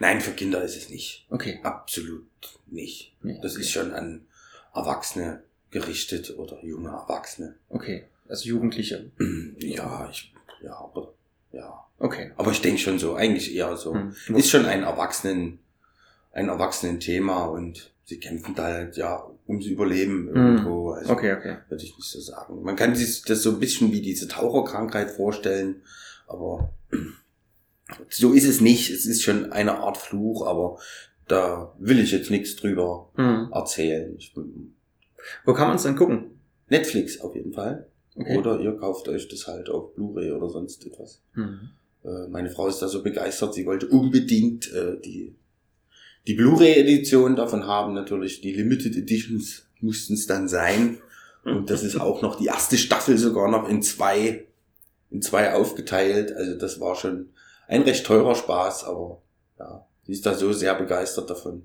Nein, 0.00 0.20
für 0.20 0.32
Kinder 0.32 0.62
ist 0.62 0.76
es 0.76 0.90
nicht. 0.90 1.26
Okay. 1.30 1.60
Absolut 1.62 2.26
nicht. 2.66 3.14
Nee, 3.22 3.38
Das 3.42 3.52
okay. 3.52 3.60
ist 3.62 3.70
schon 3.70 3.92
an 3.92 4.26
Erwachsene 4.74 5.42
gerichtet 5.70 6.36
oder 6.38 6.62
junge 6.64 6.90
Erwachsene. 6.90 7.56
Okay. 7.68 8.06
Also 8.28 8.48
Jugendliche. 8.48 9.10
Ja, 9.58 10.08
ich, 10.10 10.32
ja, 10.62 10.74
aber, 10.76 11.12
ja. 11.52 11.84
Okay. 11.98 12.32
Aber 12.36 12.50
ich 12.50 12.60
denke 12.60 12.80
schon 12.80 12.98
so, 12.98 13.14
eigentlich 13.14 13.54
eher 13.54 13.76
so. 13.76 13.94
Hm. 13.94 14.14
Ist 14.34 14.50
schon 14.50 14.66
ein 14.66 14.82
Erwachsenen, 14.82 15.58
ein 16.32 16.48
Erwachsenen-Thema 16.48 17.44
und 17.46 17.92
sie 18.04 18.18
kämpfen 18.20 18.54
da 18.54 18.64
halt, 18.64 18.96
ja, 18.96 19.24
ums 19.48 19.66
Überleben 19.66 20.28
irgendwo. 20.28 20.90
Also, 20.90 21.12
Okay, 21.12 21.32
okay. 21.32 21.56
Würde 21.68 21.84
ich 21.84 21.96
nicht 21.96 22.08
so 22.10 22.20
sagen. 22.20 22.62
Man 22.62 22.76
kann 22.76 22.94
sich 22.94 23.22
das 23.22 23.42
so 23.42 23.50
ein 23.50 23.60
bisschen 23.60 23.92
wie 23.92 24.00
diese 24.00 24.28
Taucherkrankheit 24.28 25.10
vorstellen, 25.10 25.82
aber 26.26 26.70
so 28.10 28.32
ist 28.32 28.46
es 28.46 28.60
nicht. 28.60 28.90
Es 28.90 29.06
ist 29.06 29.22
schon 29.22 29.52
eine 29.52 29.78
Art 29.78 29.96
Fluch, 29.96 30.46
aber 30.46 30.78
da 31.28 31.72
will 31.78 31.98
ich 31.98 32.12
jetzt 32.12 32.30
nichts 32.30 32.56
drüber 32.56 33.10
Hm. 33.16 33.48
erzählen. 33.52 34.18
Wo 35.44 35.52
kann 35.54 35.68
man 35.68 35.76
es 35.76 35.82
denn 35.82 35.96
gucken? 35.96 36.40
Netflix 36.68 37.20
auf 37.20 37.34
jeden 37.34 37.52
Fall. 37.52 37.86
Okay. 38.14 38.38
Oder 38.38 38.60
ihr 38.60 38.72
kauft 38.76 39.08
euch 39.08 39.28
das 39.28 39.46
halt 39.46 39.68
auf 39.68 39.94
Blu-ray 39.94 40.32
oder 40.32 40.48
sonst 40.48 40.86
etwas. 40.86 41.20
Hm. 41.34 41.70
Äh, 42.04 42.28
meine 42.28 42.50
Frau 42.50 42.66
ist 42.68 42.78
da 42.80 42.88
so 42.88 43.02
begeistert, 43.02 43.54
sie 43.54 43.66
wollte 43.66 43.88
unbedingt 43.88 44.72
äh, 44.72 44.98
die, 45.00 45.34
die 46.26 46.34
Blu-ray-Edition 46.34 47.36
davon 47.36 47.66
haben. 47.66 47.94
Natürlich 47.94 48.40
die 48.40 48.52
Limited 48.52 48.96
Editions 48.96 49.66
mussten 49.80 50.14
es 50.14 50.26
dann 50.26 50.48
sein. 50.48 50.98
Und 51.44 51.70
das 51.70 51.82
ist 51.84 52.00
auch 52.00 52.22
noch 52.22 52.36
die 52.36 52.46
erste 52.46 52.76
Staffel 52.76 53.16
sogar 53.18 53.48
noch 53.50 53.68
in 53.68 53.82
zwei, 53.82 54.46
in 55.10 55.22
zwei 55.22 55.52
aufgeteilt. 55.54 56.32
Also 56.32 56.56
das 56.56 56.80
war 56.80 56.96
schon 56.96 57.30
ein 57.68 57.82
recht 57.82 58.04
teurer 58.06 58.34
Spaß, 58.34 58.84
aber 58.84 59.20
ja, 59.58 59.86
sie 60.04 60.12
ist 60.12 60.26
da 60.26 60.34
so 60.34 60.52
sehr 60.52 60.74
begeistert 60.74 61.30
davon. 61.30 61.62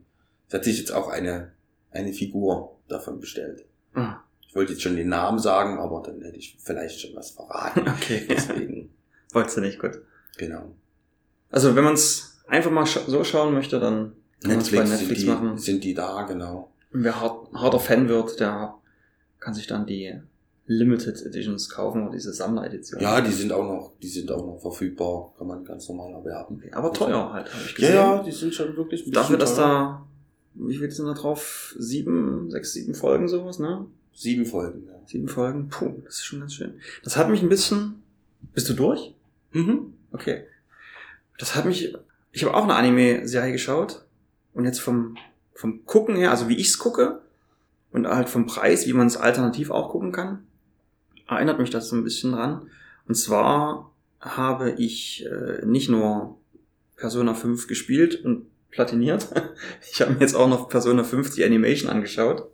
Sie 0.50 0.58
hat 0.58 0.63
sich 0.63 0.78
jetzt 0.78 0.91
auch 0.91 1.08
eine, 1.10 1.52
eine 1.91 2.13
Figur 2.13 2.78
davon 2.88 3.19
bestellt. 3.19 3.65
Ah, 3.95 4.17
Ich 4.47 4.56
wollte 4.56 4.74
jetzt 4.74 4.84
schon 4.84 4.95
den 4.95 5.10
Namen 5.10 5.39
sagen, 5.39 5.80
aber 5.80 6.04
dann 6.06 6.21
hätte 6.21 6.38
ich 6.38 6.58
vielleicht 6.62 7.00
schon 7.02 7.15
was 7.15 7.32
verraten. 7.32 7.86
Okay. 7.97 8.26
Deswegen, 8.30 8.91
Wolltest 9.34 9.58
du 9.58 9.62
nicht, 9.62 9.80
gut. 9.80 10.02
genau. 10.38 10.76
Also 11.50 11.76
wenn 11.76 11.84
man 11.84 11.93
es 11.93 12.41
einfach 12.47 12.69
mal 12.71 12.86
so 12.86 13.24
schauen 13.24 13.54
möchte, 13.54 13.80
dann 13.80 14.12
es 14.43 14.47
bei 14.49 14.56
Netflix, 14.56 14.89
Netflix 14.89 15.08
sind, 15.08 15.19
die, 15.21 15.25
machen. 15.34 15.58
sind 15.58 15.84
die 15.84 15.93
da, 15.93 16.23
genau. 16.23 16.71
Und 16.93 17.04
wer 17.04 17.19
hart, 17.21 17.51
harter 17.54 17.80
Fan 17.80 18.10
wird, 18.10 18.39
der 18.39 18.75
kann 19.39 19.54
sich 19.54 19.67
dann 19.67 19.86
die 19.86 20.13
Limited 20.67 21.21
Editions 21.25 21.69
kaufen 21.69 22.04
oder 22.04 22.12
diese 22.13 22.34
Sammleredition. 22.34 23.01
Ja, 23.01 23.19
die 23.21 23.32
sind 23.32 23.51
auch 23.51 23.63
noch, 23.63 23.93
die 24.01 24.08
sind 24.08 24.32
auch 24.32 24.45
noch 24.45 24.60
verfügbar, 24.62 25.34
kann 25.38 25.47
man 25.47 25.65
ganz 25.65 25.88
normal 25.89 26.13
erwerben. 26.13 26.58
Okay, 26.58 26.71
aber 26.73 26.93
teuer 26.93 27.34
halt, 27.34 27.54
habe 27.54 27.63
ich 27.65 27.71
Ja, 27.71 27.75
gesehen. 27.77 27.95
ja, 27.95 28.23
die 28.23 28.32
sind 28.32 28.54
schon 28.54 28.75
wirklich 28.77 29.06
ein 29.06 29.12
Dafür, 29.12 29.38
dass 29.38 29.56
da, 29.56 30.06
wie 30.54 30.77
viel 30.77 30.89
sind 30.91 31.08
da 31.08 31.13
drauf? 31.13 31.75
Sieben, 31.77 32.49
sechs, 32.49 32.73
sieben 32.73 32.93
Folgen 32.93 33.27
sowas, 33.27 33.60
ne? 33.60 33.86
sieben 34.13 34.45
Folgen. 34.45 34.84
Ja. 34.88 34.93
Sieben 35.06 35.27
Folgen. 35.27 35.67
Puh, 35.69 35.93
das 36.06 36.15
ist 36.15 36.25
schon 36.25 36.41
ganz 36.41 36.54
schön. 36.54 36.73
Das 37.04 37.17
hat 37.17 37.30
mich 37.30 37.41
ein 37.41 37.49
bisschen. 37.49 38.04
Bist 38.54 38.69
du 38.69 38.73
durch? 38.73 39.13
Mhm. 39.51 39.93
Okay. 40.12 40.43
Das 41.38 41.56
hat 41.56 41.65
mich. 41.65 41.95
Ich 42.32 42.43
habe 42.43 42.56
auch 42.56 42.63
eine 42.63 42.75
Anime-Serie 42.75 43.51
geschaut. 43.51 44.06
Und 44.53 44.65
jetzt 44.65 44.79
vom, 44.79 45.17
vom 45.53 45.85
Gucken 45.85 46.15
her, 46.15 46.31
also 46.31 46.49
wie 46.49 46.57
ich's 46.57 46.77
gucke, 46.77 47.21
und 47.91 48.07
halt 48.07 48.29
vom 48.29 48.45
Preis, 48.45 48.87
wie 48.87 48.93
man 48.93 49.07
es 49.07 49.17
alternativ 49.17 49.69
auch 49.69 49.89
gucken 49.89 50.11
kann, 50.11 50.45
erinnert 51.27 51.59
mich 51.59 51.69
das 51.69 51.89
so 51.89 51.95
ein 51.95 52.03
bisschen 52.03 52.31
dran. 52.31 52.69
Und 53.07 53.15
zwar 53.15 53.91
habe 54.19 54.71
ich 54.71 55.25
äh, 55.25 55.65
nicht 55.65 55.89
nur 55.89 56.37
Persona 56.95 57.33
5 57.33 57.67
gespielt 57.67 58.23
und 58.23 58.45
platiniert. 58.69 59.27
Ich 59.91 60.01
habe 60.01 60.13
mir 60.13 60.19
jetzt 60.19 60.35
auch 60.35 60.47
noch 60.47 60.69
Persona 60.69 61.03
5 61.03 61.35
die 61.35 61.43
Animation 61.43 61.89
angeschaut. 61.89 62.47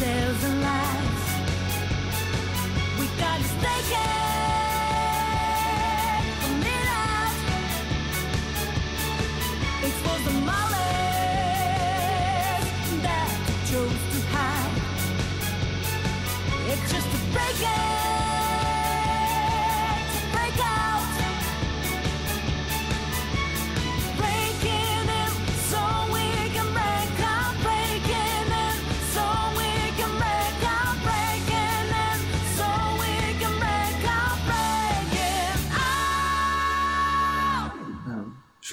Tales 0.00 0.53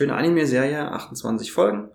Schöne 0.02 0.16
Anime-Serie, 0.16 0.92
28 0.94 1.52
Folgen. 1.52 1.90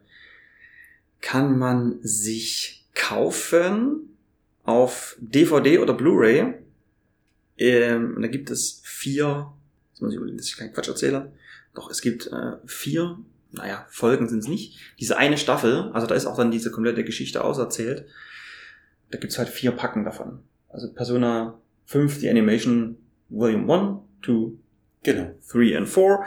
Kann 1.21 1.59
man 1.59 1.99
sich 2.03 2.87
kaufen 2.95 4.17
auf 4.63 5.17
DVD 5.19 5.81
oder 5.81 5.93
Blu-ray. 5.93 6.55
Ähm, 7.59 8.17
da 8.23 8.29
gibt 8.29 8.49
es 8.51 8.81
vier, 8.85 9.53
jetzt 9.91 10.03
muss 10.03 10.13
ich 10.13 10.19
überlegen, 10.19 10.39
dass 10.39 10.47
ich 10.47 10.57
keinen 10.57 10.73
Quatsch 10.73 10.87
erzähle. 10.87 11.33
Doch, 11.75 11.91
es 11.91 12.01
gibt 12.01 12.29
äh, 12.29 12.53
vier, 12.65 13.19
naja, 13.51 13.85
Folgen 13.91 14.29
sind 14.29 14.39
es 14.39 14.47
nicht. 14.47 14.79
Diese 15.01 15.17
eine 15.17 15.37
Staffel, 15.37 15.91
also 15.93 16.07
da 16.07 16.15
ist 16.15 16.27
auch 16.27 16.37
dann 16.37 16.53
diese 16.53 16.71
komplette 16.71 17.03
Geschichte 17.03 17.43
auserzählt. 17.43 18.07
Da 19.11 19.19
gibt's 19.19 19.37
halt 19.37 19.49
vier 19.49 19.73
Packen 19.73 20.05
davon. 20.05 20.45
Also 20.69 20.93
Persona 20.93 21.59
5, 21.87 22.21
die 22.21 22.31
Animation 22.31 22.99
Volume 23.31 23.75
1, 23.75 23.99
2, 24.25 24.53
Genau. 25.03 25.35
3 25.51 25.79
und 25.79 25.87
4. 25.89 26.25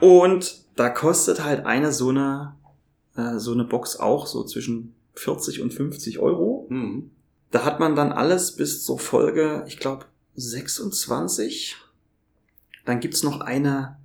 Und 0.00 0.69
da 0.80 0.88
kostet 0.88 1.44
halt 1.44 1.66
eine 1.66 1.92
so 1.92 2.08
eine, 2.08 2.56
äh, 3.14 3.38
so 3.38 3.52
eine 3.52 3.64
Box 3.64 3.96
auch 3.96 4.26
so 4.26 4.44
zwischen 4.44 4.94
40 5.12 5.60
und 5.60 5.74
50 5.74 6.20
Euro. 6.20 6.66
Mhm. 6.70 7.10
Da 7.50 7.66
hat 7.66 7.80
man 7.80 7.94
dann 7.94 8.12
alles 8.12 8.56
bis 8.56 8.82
zur 8.82 8.98
Folge, 8.98 9.62
ich 9.68 9.78
glaube, 9.78 10.06
26. 10.36 11.76
Dann 12.86 13.00
gibt's 13.00 13.22
noch 13.22 13.42
eine, 13.42 13.98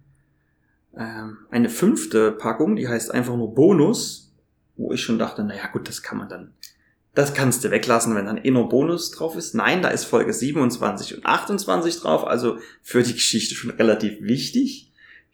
ähm, 0.98 1.38
eine 1.50 1.70
fünfte 1.70 2.34
Packung, 2.34 2.76
die 2.76 2.90
heißt 2.90 3.10
einfach 3.10 3.38
nur 3.38 3.56
Bonus, 3.56 4.34
wo 4.76 4.92
ich 4.92 5.02
schon 5.02 5.18
dachte, 5.18 5.46
naja 5.46 5.68
gut, 5.72 5.88
das 5.88 6.02
kann 6.04 6.18
man 6.18 6.28
dann 6.28 6.54
Das 7.14 7.34
kannst 7.34 7.64
du 7.64 7.72
weglassen, 7.72 8.16
wenn 8.16 8.26
dann 8.26 8.36
inner 8.36 8.66
Bonus 8.66 9.12
drauf 9.12 9.38
ist. 9.38 9.56
Nein, 9.56 9.82
da 9.82 9.88
ist 9.88 10.04
Folge 10.04 10.34
27 10.34 11.16
und 11.16 11.26
28 11.26 12.02
drauf, 12.02 12.28
also 12.28 12.58
für 12.82 13.02
die 13.02 13.14
Geschichte 13.14 13.56
schon 13.56 13.72
relativ 13.72 14.22
wichtig. 14.22 14.85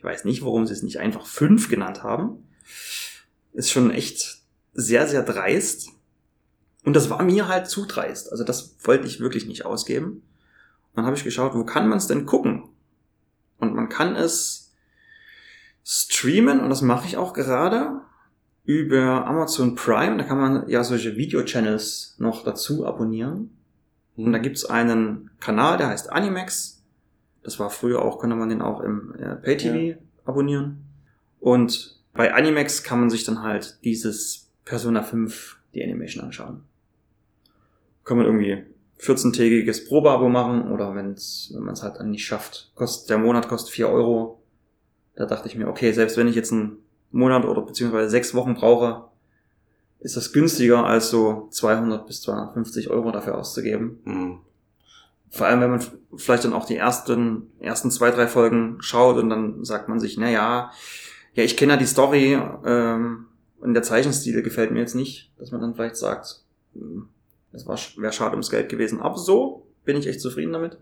Ich 0.02 0.06
weiß 0.06 0.26
nicht, 0.26 0.44
warum 0.44 0.66
sie 0.66 0.74
es 0.74 0.82
nicht 0.82 0.98
einfach 0.98 1.28
5 1.28 1.70
genannt 1.70 2.02
haben. 2.02 2.44
Ist 3.54 3.70
schon 3.70 3.92
echt 3.92 4.40
sehr, 4.74 5.06
sehr 5.06 5.22
dreist. 5.22 5.90
Und 6.84 6.96
das 6.96 7.12
war 7.12 7.22
mir 7.22 7.48
halt 7.48 7.68
zu 7.68 7.86
dreist. 7.86 8.32
Also 8.32 8.44
das 8.44 8.78
wollte 8.80 9.06
ich 9.06 9.20
wirklich 9.20 9.46
nicht 9.46 9.64
ausgeben. 9.64 10.24
Dann 10.96 11.06
habe 11.06 11.16
ich 11.16 11.24
geschaut, 11.24 11.54
wo 11.54 11.64
kann 11.66 11.88
man 11.88 12.00
es 12.00 12.08
denn 12.08 12.26
gucken? 12.26 12.64
Und 13.60 13.76
man 13.76 13.90
kann 13.90 14.16
es 14.16 14.74
streamen, 15.86 16.62
und 16.62 16.72
das 16.72 16.82
mache 16.82 17.06
ich 17.06 17.18
auch 17.18 17.34
gerade, 17.34 18.02
über 18.64 19.28
Amazon 19.28 19.76
Prime. 19.76 20.18
Da 20.18 20.24
kann 20.24 20.40
man 20.40 20.68
ja 20.68 20.84
solche 20.84 21.16
Video-Channels 21.16 22.16
noch 22.18 22.44
dazu 22.44 22.88
abonnieren. 22.88 23.56
Und 24.16 24.32
da 24.32 24.40
gibt's 24.40 24.66
einen 24.66 25.30
Kanal, 25.40 25.78
der 25.78 25.90
heißt 25.90 26.12
Animax. 26.12 26.81
Das 27.43 27.60
war 27.60 27.69
früher 27.69 28.01
auch, 28.01 28.19
konnte 28.19 28.36
man 28.36 28.49
den 28.49 28.62
auch 28.62 28.82
im 28.82 29.15
äh, 29.15 29.36
Pay-TV 29.36 29.99
abonnieren. 30.25 30.84
Und 31.39 31.99
bei 32.13 32.34
Animax 32.34 32.84
kann 32.84 32.99
man 32.99 33.10
sich 33.10 33.23
dann 33.23 33.41
halt 33.41 33.84
dieses 33.84 34.49
Persona 34.65 35.01
5, 35.01 35.58
die 35.73 35.84
Animation 35.84 36.23
anschauen. 36.23 36.63
Kann 38.04 38.17
man 38.17 38.25
irgendwie 38.25 38.63
14-tägiges 38.99 39.88
Probeabo 39.88 40.30
machen 40.30 40.71
oder 40.71 40.93
wenn's, 40.95 41.51
wenn 41.54 41.63
man 41.63 41.73
es 41.73 41.82
halt 41.82 41.97
dann 41.97 42.12
nicht 42.12 42.25
schafft. 42.25 42.71
Kostet, 42.75 43.10
der 43.10 43.17
Monat 43.17 43.47
kostet 43.47 43.73
4 43.73 43.89
Euro. 43.89 44.41
Da 45.15 45.25
dachte 45.25 45.47
ich 45.47 45.56
mir, 45.56 45.67
okay, 45.67 45.91
selbst 45.91 46.17
wenn 46.17 46.27
ich 46.27 46.36
jetzt 46.36 46.51
einen 46.51 46.77
Monat 47.12 47.45
oder 47.45 47.62
beziehungsweise 47.62 48.10
sechs 48.10 48.36
Wochen 48.36 48.54
brauche, 48.54 49.06
ist 49.99 50.17
das 50.17 50.34
günstiger 50.34 50.86
als 50.86 51.10
so 51.10 51.47
200 51.51 52.06
bis 52.08 52.21
250 52.21 52.89
Euro 52.89 53.12
dafür 53.12 53.38
auszugeben. 53.38 53.99
Hm. 54.04 54.39
Vor 55.32 55.48
allem, 55.48 55.62
wenn 55.62 55.72
man 55.72 55.82
vielleicht 56.17 56.44
dann 56.44 56.54
auch 56.54 56.65
die 56.65 56.76
ersten, 56.76 57.48
ersten 57.60 57.89
zwei, 57.89 58.12
drei 58.12 58.28
Folgen 58.28 58.78
schaut 58.82 59.17
und 59.17 59.30
dann 59.30 59.63
sagt 59.63 59.88
man 59.88 60.00
sich, 60.00 60.17
na 60.17 60.30
ja, 60.30 60.72
ja, 61.34 61.44
ich 61.44 61.56
kenne 61.56 61.74
ja 61.74 61.80
die 61.80 61.86
Story 61.86 62.38
ähm, 62.65 63.28
und 63.62 63.74
der 63.74 63.84
Zeichenstil 63.84 64.41
gefällt 64.41 64.72
mir 64.72 64.80
jetzt 64.80 64.96
nicht, 64.96 65.32
dass 65.39 65.52
man 65.52 65.62
dann 65.62 65.74
vielleicht 65.74 65.96
sagt, 65.96 66.41
hm, 66.74 67.08
das 67.54 67.65
war 67.65 67.78
wäre 67.98 68.12
schade 68.12 68.32
ums 68.32 68.50
Geld 68.50 68.67
gewesen. 68.67 69.00
Aber 69.00 69.17
so 69.17 69.65
bin 69.86 69.96
ich 69.96 70.08
echt 70.08 70.20
zufrieden 70.20 70.52
damit. 70.52 70.78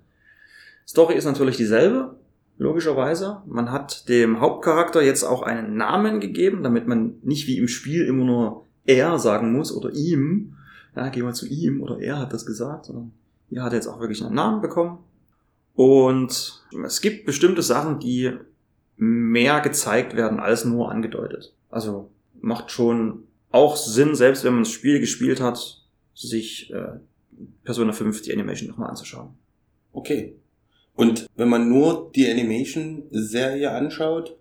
Story 0.88 1.14
ist 1.14 1.26
natürlich 1.26 1.58
dieselbe, 1.58 2.16
logischerweise. 2.58 3.44
Man 3.46 3.72
hat 3.72 4.10
dem 4.10 4.40
Hauptcharakter 4.40 5.04
jetzt 5.04 5.24
auch 5.24 5.44
einen 5.44 5.78
Namen 5.78 6.20
gegeben, 6.20 6.64
damit 6.64 6.88
man 6.88 7.16
nicht 7.22 7.46
wie 7.46 7.60
im 7.60 7.68
Spiel 7.68 8.06
immer 8.06 8.26
nur 8.26 8.66
er 8.86 9.20
sagen 9.20 9.54
muss 9.54 9.72
oder 9.72 9.92
ihm. 9.92 10.56
Ja, 10.96 11.10
geh 11.10 11.22
mal 11.22 11.36
zu 11.36 11.46
ihm 11.46 11.84
oder 11.84 12.00
er 12.00 12.18
hat 12.18 12.34
das 12.34 12.48
gesagt, 12.48 12.86
sondern 12.86 13.12
hier 13.50 13.64
hat 13.64 13.74
er 13.74 13.78
jetzt 13.78 13.88
auch 13.88 14.00
wirklich 14.00 14.24
einen 14.24 14.36
Namen 14.36 14.62
bekommen. 14.62 15.00
Und 15.76 16.62
es 16.86 17.02
gibt 17.02 17.26
bestimmte 17.26 17.62
Sachen, 17.62 18.00
die 18.00 18.34
mehr 18.98 19.62
gezeigt 19.62 20.16
werden 20.16 20.40
als 20.40 20.66
nur 20.66 20.92
angedeutet. 20.92 21.54
Also 21.70 22.10
macht 22.42 22.72
schon 22.72 23.24
auch 23.52 23.78
Sinn, 23.78 24.16
selbst 24.16 24.44
wenn 24.44 24.54
man 24.54 24.64
das 24.64 24.72
Spiel 24.72 25.00
gespielt 25.00 25.42
hat, 25.42 25.82
sich 26.14 26.72
äh, 26.74 27.00
Persona 27.64 27.94
5 27.94 28.22
die 28.22 28.34
Animation 28.34 28.70
nochmal 28.70 28.90
anzuschauen. 28.90 29.30
Okay. 29.94 30.36
Und 30.96 31.28
wenn 31.38 31.48
man 31.48 31.70
nur 31.70 32.12
die 32.14 32.30
Animation-Serie 32.30 33.72
anschaut, 33.72 34.36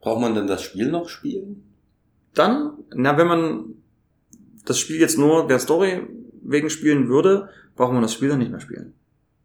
braucht 0.00 0.20
man 0.20 0.34
dann 0.34 0.46
das 0.46 0.62
Spiel 0.62 0.90
noch 0.90 1.08
spielen? 1.08 1.64
Dann, 2.34 2.74
na, 2.94 3.18
wenn 3.18 3.26
man 3.26 3.64
das 4.64 4.78
Spiel 4.78 5.00
jetzt 5.00 5.18
nur 5.18 5.48
der 5.48 5.58
Story 5.58 6.06
wegen 6.42 6.70
spielen 6.70 7.08
würde, 7.08 7.48
braucht 7.78 7.92
man 7.92 8.02
das 8.02 8.12
Spiel 8.12 8.28
dann 8.28 8.40
nicht 8.40 8.50
mehr 8.50 8.60
spielen. 8.60 8.92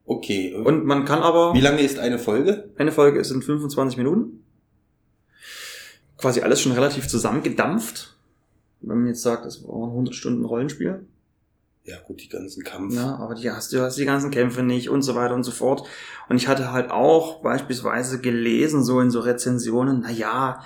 Okay. 0.06 0.54
Und 0.54 0.86
man 0.86 1.06
kann 1.06 1.20
aber, 1.20 1.54
wie 1.54 1.62
lange 1.62 1.82
ist 1.82 2.00
eine 2.00 2.20
Folge? 2.20 2.70
eine 2.78 2.92
Folge 2.92 3.20
ist 3.20 3.32
in 3.32 3.42
25 3.42 3.98
Minuten. 3.98 4.44
Quasi 6.18 6.42
alles 6.42 6.60
schon 6.60 6.74
relativ 6.74 7.08
zusammengedampft. 7.08 8.18
Wenn 8.82 8.98
man 8.98 9.08
jetzt 9.08 9.22
sagt, 9.22 9.46
das 9.46 9.64
war 9.64 9.76
ein 9.76 9.92
100 9.92 10.16
Stunden 10.16 10.44
Rollenspiel. 10.44 11.06
Ja 11.86 11.98
gut, 12.00 12.22
die 12.22 12.30
ganzen 12.30 12.64
Kampf. 12.64 12.96
Ja, 12.96 13.16
aber 13.18 13.36
die 13.36 13.50
hast, 13.52 13.72
du 13.72 13.82
hast 13.82 13.98
die 13.98 14.06
ganzen 14.06 14.32
Kämpfe 14.32 14.64
nicht 14.64 14.90
und 14.90 15.04
so 15.04 15.16
weiter 15.16 15.36
und 15.36 15.44
so 15.44 15.52
fort. 15.52 15.88
Und 16.28 16.38
ich 16.38 16.48
hatte 16.48 16.72
halt 16.72 16.92
auch 16.92 17.42
beispielsweise 17.42 18.20
gelesen, 18.20 18.84
so 18.84 19.00
in 19.00 19.12
so 19.12 19.20
Rezensionen, 19.20 20.00
na 20.02 20.12
ja, 20.12 20.64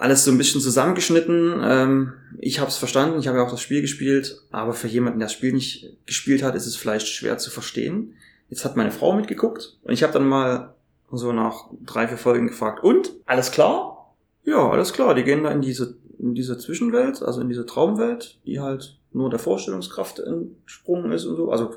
alles 0.00 0.24
so 0.24 0.30
ein 0.30 0.38
bisschen 0.38 0.62
zusammengeschnitten. 0.62 1.60
Ähm, 1.62 2.12
ich 2.38 2.58
habe 2.58 2.70
es 2.70 2.78
verstanden, 2.78 3.18
ich 3.18 3.28
habe 3.28 3.36
ja 3.36 3.44
auch 3.44 3.50
das 3.50 3.60
Spiel 3.60 3.82
gespielt, 3.82 4.40
aber 4.50 4.72
für 4.72 4.88
jemanden, 4.88 5.18
der 5.18 5.26
das 5.26 5.34
Spiel 5.34 5.52
nicht 5.52 5.94
gespielt 6.06 6.42
hat, 6.42 6.54
ist 6.54 6.66
es 6.66 6.74
vielleicht 6.74 7.06
schwer 7.06 7.36
zu 7.36 7.50
verstehen. 7.50 8.14
Jetzt 8.48 8.64
hat 8.64 8.76
meine 8.76 8.92
Frau 8.92 9.12
mitgeguckt 9.12 9.78
und 9.82 9.92
ich 9.92 10.02
habe 10.02 10.14
dann 10.14 10.26
mal 10.26 10.74
so 11.12 11.32
nach 11.32 11.66
drei, 11.84 12.08
vier 12.08 12.16
Folgen 12.16 12.46
gefragt, 12.46 12.82
und? 12.82 13.12
Alles 13.26 13.50
klar? 13.50 14.14
Ja, 14.44 14.70
alles 14.70 14.94
klar. 14.94 15.14
Die 15.14 15.22
gehen 15.22 15.44
da 15.44 15.50
in 15.50 15.60
diese, 15.60 15.98
in 16.18 16.34
diese 16.34 16.56
Zwischenwelt, 16.56 17.22
also 17.22 17.42
in 17.42 17.50
diese 17.50 17.66
Traumwelt, 17.66 18.38
die 18.46 18.58
halt 18.58 18.98
nur 19.12 19.28
der 19.28 19.38
Vorstellungskraft 19.38 20.18
entsprungen 20.18 21.12
ist 21.12 21.26
und 21.26 21.36
so. 21.36 21.50
Also, 21.50 21.74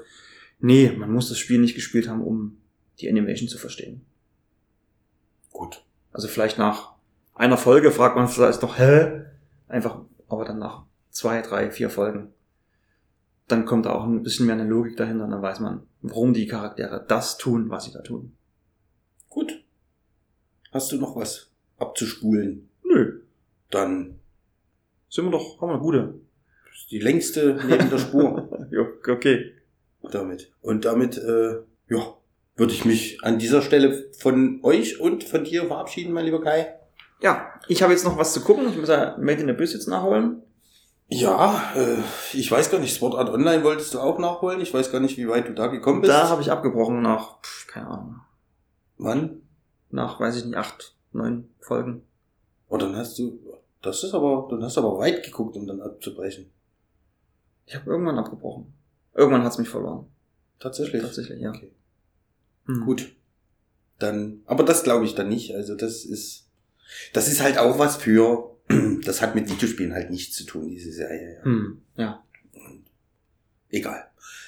nee, 0.61 0.93
man 0.97 1.11
muss 1.11 1.27
das 1.27 1.39
Spiel 1.39 1.59
nicht 1.59 1.75
gespielt 1.75 2.07
haben, 2.07 2.21
um 2.21 2.57
die 3.01 3.09
Animation 3.09 3.49
zu 3.49 3.57
verstehen. 3.57 4.05
Gut. 5.51 5.83
Also 6.13 6.29
vielleicht 6.29 6.57
nach 6.57 6.92
einer 7.35 7.57
Folge 7.57 7.91
fragt 7.91 8.15
man 8.15 8.27
vielleicht 8.27 8.61
noch, 8.61 8.77
hä? 8.77 9.23
Einfach, 9.67 9.99
aber 10.27 10.45
dann 10.45 10.59
nach 10.59 10.83
zwei, 11.09 11.41
drei, 11.41 11.71
vier 11.71 11.89
Folgen, 11.89 12.33
dann 13.47 13.65
kommt 13.65 13.87
auch 13.87 14.03
ein 14.05 14.23
bisschen 14.23 14.45
mehr 14.45 14.55
eine 14.55 14.67
Logik 14.67 14.97
dahinter 14.97 15.25
und 15.25 15.31
dann 15.31 15.41
weiß 15.41 15.59
man, 15.59 15.83
warum 16.01 16.33
die 16.33 16.47
Charaktere 16.47 17.03
das 17.07 17.37
tun, 17.37 17.69
was 17.69 17.85
sie 17.85 17.91
da 17.91 18.01
tun. 18.01 18.35
Gut. 19.29 19.63
Hast 20.71 20.91
du 20.91 20.97
noch 20.97 21.15
was 21.15 21.51
abzuspulen? 21.77 22.69
Nö, 22.83 23.21
Dann 23.69 24.19
sind 25.09 25.25
wir 25.25 25.31
doch, 25.31 25.59
haben 25.61 25.69
wir 25.69 25.73
eine 25.73 25.81
gute. 25.83 26.13
die 26.89 26.99
längste 26.99 27.59
neben 27.67 27.89
der 27.89 27.97
Spur 27.97 28.67
Jo, 28.71 28.87
okay. 29.07 29.53
damit. 30.11 30.51
Und 30.61 30.85
damit, 30.85 31.17
äh, 31.17 31.57
ja, 31.89 32.17
würde 32.55 32.73
ich 32.73 32.85
mich 32.85 33.23
an 33.23 33.39
dieser 33.39 33.61
Stelle 33.61 34.11
von 34.17 34.59
euch 34.63 34.99
und 34.99 35.23
von 35.23 35.43
dir 35.43 35.65
verabschieden, 35.65 36.13
mein 36.13 36.25
lieber 36.25 36.41
Kai. 36.41 36.73
Ja, 37.23 37.53
ich 37.69 37.81
habe 37.81 37.93
jetzt 37.93 38.03
noch 38.03 38.17
was 38.17 38.33
zu 38.33 38.41
gucken. 38.41 38.67
Ich 38.69 38.77
muss 38.77 38.89
ja 38.89 39.15
Made 39.17 39.41
in 39.41 39.49
Abyss 39.49 39.71
jetzt 39.71 39.87
nachholen. 39.87 40.41
Ja, 41.07 41.71
äh, 41.73 41.97
ich 42.33 42.51
weiß 42.51 42.69
gar 42.69 42.79
nicht, 42.79 42.93
Sword 42.93 43.15
Art 43.15 43.29
Online 43.29 43.63
wolltest 43.63 43.93
du 43.93 43.99
auch 43.99 44.19
nachholen. 44.19 44.59
Ich 44.59 44.73
weiß 44.73 44.91
gar 44.91 44.99
nicht, 44.99 45.17
wie 45.17 45.29
weit 45.29 45.47
du 45.47 45.53
da 45.53 45.67
gekommen 45.67 46.01
bist. 46.01 46.11
Da 46.11 46.27
habe 46.27 46.41
ich 46.41 46.51
abgebrochen 46.51 47.01
nach, 47.01 47.41
pf, 47.41 47.67
keine 47.67 47.87
Ahnung, 47.87 48.21
Wann? 48.97 49.41
nach, 49.89 50.19
weiß 50.19 50.35
ich 50.35 50.45
nicht, 50.45 50.57
acht, 50.57 50.95
neun 51.13 51.49
Folgen. 51.61 52.03
Oh, 52.67 52.77
dann 52.77 52.95
hast 52.95 53.17
du, 53.19 53.39
das 53.81 54.03
ist 54.03 54.13
aber, 54.13 54.47
dann 54.49 54.61
hast 54.63 54.75
du 54.75 54.81
aber 54.81 54.97
weit 54.97 55.23
geguckt, 55.23 55.55
um 55.55 55.65
dann 55.65 55.81
abzubrechen. 55.81 56.51
Ich 57.65 57.75
habe 57.75 57.89
irgendwann 57.89 58.19
abgebrochen. 58.19 58.73
Irgendwann 59.13 59.43
hat's 59.43 59.59
mich 59.59 59.69
verloren. 59.69 60.07
Tatsächlich. 60.59 61.01
Tatsächlich, 61.01 61.39
ja. 61.39 61.51
Okay. 61.51 61.71
Hm. 62.65 62.85
Gut. 62.85 63.15
Dann, 63.99 64.41
aber 64.45 64.63
das 64.63 64.83
glaube 64.83 65.05
ich 65.05 65.15
dann 65.15 65.29
nicht. 65.29 65.55
Also 65.55 65.75
das 65.75 66.03
ist, 66.03 66.42
das 67.13 67.27
ist 67.27 67.41
halt 67.41 67.57
auch 67.57 67.79
was 67.79 67.97
für, 67.97 68.51
das 69.05 69.21
hat 69.21 69.35
mit 69.35 69.49
Videospielen 69.49 69.93
halt 69.93 70.09
nichts 70.09 70.35
zu 70.35 70.45
tun, 70.45 70.69
diese 70.69 70.91
Serie. 70.91 71.37
Ja. 71.39 71.45
Hm. 71.45 71.81
Ja. 71.97 72.23
Egal. 73.69 74.05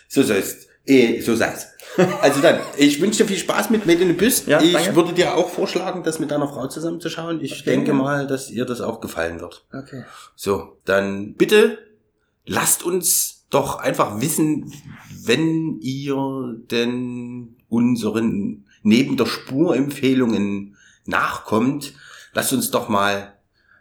So 0.08 0.23
soll's. 0.23 0.67
Eh, 0.86 1.19
so 1.21 1.36
sei's. 1.36 1.67
Also 2.21 2.41
dann, 2.41 2.60
ich 2.77 2.99
wünsche 3.01 3.23
dir 3.23 3.29
viel 3.29 3.38
Spaß 3.38 3.69
mit 3.69 3.86
Made 3.86 4.01
in 4.03 4.10
Abyss. 4.12 4.45
Ja, 4.47 4.62
ich 4.62 4.73
danke. 4.73 4.95
würde 4.97 5.13
dir 5.13 5.34
auch 5.36 5.49
vorschlagen, 5.49 6.03
das 6.03 6.19
mit 6.19 6.29
deiner 6.29 6.47
Frau 6.49 6.67
zusammenzuschauen. 6.67 7.39
Ich 7.41 7.53
Okay. 7.62 7.63
denke 7.71 7.93
mal, 7.93 8.27
dass 8.27 8.51
ihr 8.51 8.65
das 8.65 8.81
auch 8.81 8.99
gefallen 8.99 9.39
wird. 9.39 9.65
Okay. 9.71 10.03
So, 10.36 10.77
dann 10.84 11.36
bitte 11.36 11.77
lasst 12.45 12.84
uns 12.84 13.45
doch 13.49 13.79
einfach 13.79 14.19
wissen, 14.19 14.73
wenn 15.23 15.79
ihr 15.79 16.58
denn 16.69 17.55
unseren 17.69 18.65
neben 18.84 19.15
der 19.15 19.25
Spur-Empfehlungen 19.27 20.75
nachkommt, 21.05 21.93
lasst 22.36 22.54
uns 22.54 22.69
doch 22.69 22.88
mal 22.88 23.34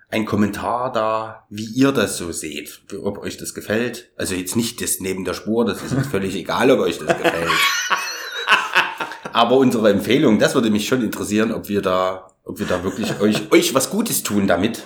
einen 0.09 0.25
Kommentar 0.25 0.93
da, 0.93 1.47
wie 1.51 1.65
ihr 1.65 1.93
das 1.93 2.17
so 2.17 2.33
seht, 2.33 2.83
ob 3.03 3.19
euch 3.19 3.37
das 3.37 3.53
gefällt. 3.53 4.13
Also 4.17 4.35
jetzt 4.35 4.57
nicht 4.57 4.81
das 4.81 5.01
neben 5.01 5.25
der 5.25 5.35
Spur, 5.35 5.67
das 5.67 5.83
ist 5.83 5.93
uns 5.93 6.07
völlig 6.07 6.35
egal, 6.37 6.71
ob 6.71 6.81
euch 6.81 6.99
das 6.99 7.19
gefällt. 7.19 7.51
Aber 9.33 9.57
unsere 9.57 9.91
Empfehlung, 9.91 10.39
das 10.39 10.55
würde 10.55 10.71
mich 10.71 10.87
schon 10.87 11.03
interessieren, 11.03 11.53
ob 11.53 11.69
wir 11.69 11.83
da, 11.83 12.29
ob 12.45 12.61
wir 12.61 12.67
da 12.67 12.85
wirklich 12.85 13.21
euch, 13.21 13.43
euch 13.51 13.75
was 13.75 13.91
Gutes 13.91 14.23
tun 14.23 14.47
damit. 14.47 14.85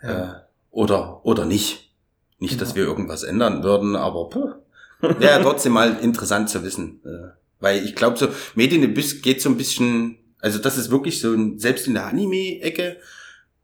Äh, 0.00 0.28
oder, 0.70 1.26
oder 1.26 1.44
nicht. 1.44 1.90
Nicht, 2.38 2.60
dass 2.60 2.76
wir 2.76 2.84
irgendwas 2.84 3.24
ändern 3.24 3.64
würden, 3.64 3.96
aber 3.96 4.30
wäre 5.00 5.42
trotzdem 5.42 5.72
mal 5.72 5.98
interessant 6.00 6.50
zu 6.50 6.62
wissen. 6.62 7.00
Äh, 7.04 7.32
weil 7.58 7.84
ich 7.84 7.96
glaube 7.96 8.16
so, 8.16 8.26
Abyss 8.26 9.22
geht 9.22 9.42
so 9.42 9.48
ein 9.48 9.56
bisschen, 9.56 10.18
also 10.42 10.58
das 10.58 10.76
ist 10.76 10.90
wirklich 10.90 11.20
so 11.20 11.32
ein, 11.32 11.58
selbst 11.58 11.86
in 11.86 11.94
der 11.94 12.06
Anime-Ecke, 12.06 12.98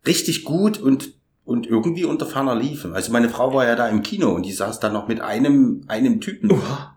richtig 0.07 0.45
gut 0.45 0.79
und 0.79 1.13
und 1.45 1.67
irgendwie 1.67 2.05
unter 2.05 2.27
ferner 2.27 2.55
liefen. 2.55 2.93
Also 2.95 3.11
meine 3.11 3.31
Frau 3.31 3.55
war 3.55 3.65
ja 3.67 3.75
da 3.75 3.89
im 3.89 4.03
Kino 4.03 4.33
und 4.35 4.43
die 4.45 4.53
saß 4.53 4.81
da 4.81 4.91
noch 4.91 5.09
mit 5.09 5.23
einem, 5.23 5.83
einem 5.89 6.21
Typen. 6.21 6.53
Uha. 6.53 6.95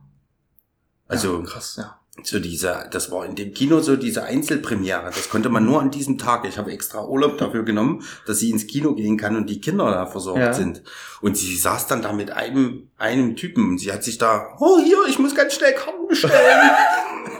Also 1.07 1.39
ja, 1.39 1.45
krass, 1.45 1.75
ja. 1.77 1.97
so 2.21 2.37
diese, 2.37 2.89
das 2.91 3.09
war 3.11 3.25
in 3.25 3.35
dem 3.35 3.53
Kino 3.53 3.79
so 3.79 3.95
diese 3.95 4.23
Einzelpremiere. 4.25 5.05
Das 5.05 5.29
konnte 5.29 5.47
man 5.47 5.63
nur 5.65 5.79
an 5.81 5.89
diesem 5.89 6.17
Tag. 6.17 6.43
Ich 6.45 6.57
habe 6.57 6.73
extra 6.73 7.05
Urlaub 7.05 7.37
dafür 7.37 7.63
genommen, 7.63 8.03
dass 8.27 8.39
sie 8.39 8.49
ins 8.49 8.67
Kino 8.67 8.93
gehen 8.93 9.15
kann 9.15 9.37
und 9.37 9.49
die 9.49 9.61
Kinder 9.61 9.89
da 9.89 10.05
versorgt 10.05 10.39
Ja. 10.41 10.51
sind. 10.51 10.83
Und 11.21 11.37
sie 11.37 11.55
saß 11.55 11.87
dann 11.87 12.01
da 12.01 12.11
mit 12.11 12.31
einem, 12.31 12.89
einem 12.97 13.37
Typen 13.37 13.69
und 13.69 13.77
sie 13.77 13.93
hat 13.93 14.03
sich 14.03 14.17
da, 14.17 14.49
oh 14.59 14.79
hier, 14.83 14.97
ich 15.07 15.17
muss 15.17 15.33
ganz 15.33 15.53
schnell 15.53 15.73
Karten 15.75 16.09
bestellen. 16.09 16.71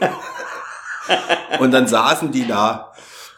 und 1.60 1.70
dann 1.72 1.86
saßen 1.86 2.32
die 2.32 2.46
da 2.46 2.92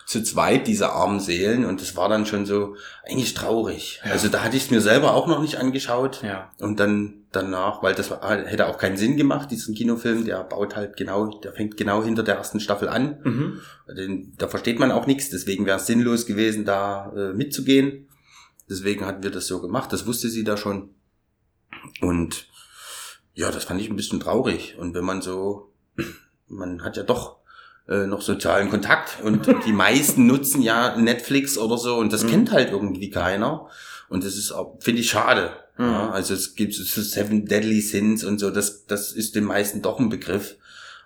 zu 0.06 0.22
zweit, 0.22 0.66
diese 0.66 0.90
armen 0.90 1.18
Seelen, 1.18 1.64
und 1.64 1.80
das 1.80 1.96
war 1.96 2.08
dann 2.08 2.26
schon 2.26 2.44
so 2.44 2.76
eigentlich 3.04 3.34
traurig. 3.34 4.00
Ja. 4.04 4.12
Also 4.12 4.28
da 4.28 4.42
hatte 4.42 4.56
ich 4.56 4.64
es 4.64 4.70
mir 4.70 4.80
selber 4.80 5.14
auch 5.14 5.26
noch 5.26 5.40
nicht 5.40 5.56
angeschaut. 5.56 6.22
Ja. 6.22 6.50
Und 6.60 6.78
dann 6.78 7.24
danach, 7.32 7.82
weil 7.82 7.94
das 7.94 8.10
hätte 8.10 8.68
auch 8.68 8.78
keinen 8.78 8.96
Sinn 8.96 9.16
gemacht, 9.16 9.50
diesen 9.50 9.74
Kinofilm, 9.74 10.24
der 10.24 10.44
baut 10.44 10.76
halt 10.76 10.96
genau, 10.96 11.26
der 11.40 11.52
fängt 11.52 11.76
genau 11.76 12.04
hinter 12.04 12.22
der 12.22 12.36
ersten 12.36 12.60
Staffel 12.60 12.88
an. 12.88 13.18
Mhm. 13.24 13.60
Den, 13.96 14.34
da 14.36 14.48
versteht 14.48 14.78
man 14.78 14.92
auch 14.92 15.06
nichts, 15.06 15.30
deswegen 15.30 15.66
wäre 15.66 15.78
es 15.78 15.86
sinnlos 15.86 16.26
gewesen, 16.26 16.64
da 16.64 17.12
äh, 17.16 17.32
mitzugehen. 17.32 18.08
Deswegen 18.68 19.04
hatten 19.04 19.22
wir 19.22 19.30
das 19.30 19.46
so 19.46 19.60
gemacht, 19.60 19.92
das 19.92 20.06
wusste 20.06 20.28
sie 20.28 20.44
da 20.44 20.56
schon. 20.56 20.90
Und 22.00 22.48
ja, 23.34 23.50
das 23.50 23.64
fand 23.64 23.80
ich 23.80 23.90
ein 23.90 23.96
bisschen 23.96 24.20
traurig. 24.20 24.76
Und 24.78 24.94
wenn 24.94 25.04
man 25.04 25.22
so, 25.22 25.72
man 26.48 26.82
hat 26.82 26.96
ja 26.96 27.02
doch 27.02 27.38
äh, 27.88 28.06
noch 28.06 28.22
sozialen 28.22 28.70
Kontakt 28.70 29.22
und 29.22 29.46
die 29.66 29.72
meisten 29.72 30.26
nutzen 30.28 30.62
ja 30.62 30.96
Netflix 30.96 31.58
oder 31.58 31.76
so 31.78 31.96
und 31.96 32.12
das 32.12 32.24
Mhm. 32.24 32.28
kennt 32.30 32.52
halt 32.52 32.70
irgendwie 32.70 33.10
keiner. 33.10 33.68
Und 34.08 34.24
das 34.24 34.36
ist 34.36 34.54
finde 34.80 35.00
ich 35.00 35.10
schade. 35.10 35.50
Mhm. 35.76 35.84
Ja, 35.84 36.10
also 36.10 36.34
es 36.34 36.54
gibt 36.54 36.74
so 36.74 36.82
Seven 37.02 37.46
Deadly 37.46 37.80
Sins 37.80 38.22
und 38.24 38.38
so, 38.38 38.50
das, 38.50 38.86
das 38.86 39.12
ist 39.12 39.34
den 39.34 39.44
meisten 39.44 39.82
doch 39.82 39.98
ein 39.98 40.08
Begriff. 40.08 40.56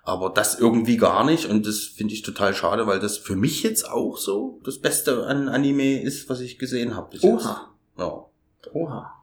Aber 0.03 0.29
das 0.29 0.57
irgendwie 0.59 0.97
gar 0.97 1.23
nicht 1.23 1.45
und 1.45 1.67
das 1.67 1.79
finde 1.81 2.13
ich 2.13 2.21
total 2.23 2.55
schade, 2.55 2.87
weil 2.87 2.99
das 2.99 3.17
für 3.17 3.35
mich 3.35 3.61
jetzt 3.63 3.87
auch 3.89 4.17
so 4.17 4.59
das 4.63 4.79
Beste 4.79 5.25
an 5.27 5.49
Anime 5.49 6.01
ist, 6.01 6.29
was 6.29 6.39
ich 6.39 6.57
gesehen 6.57 6.95
habe. 6.95 7.13
jetzt. 7.13 7.23
Oha. 7.23 7.69
Ja. 7.97 8.25
Oha. 8.73 9.13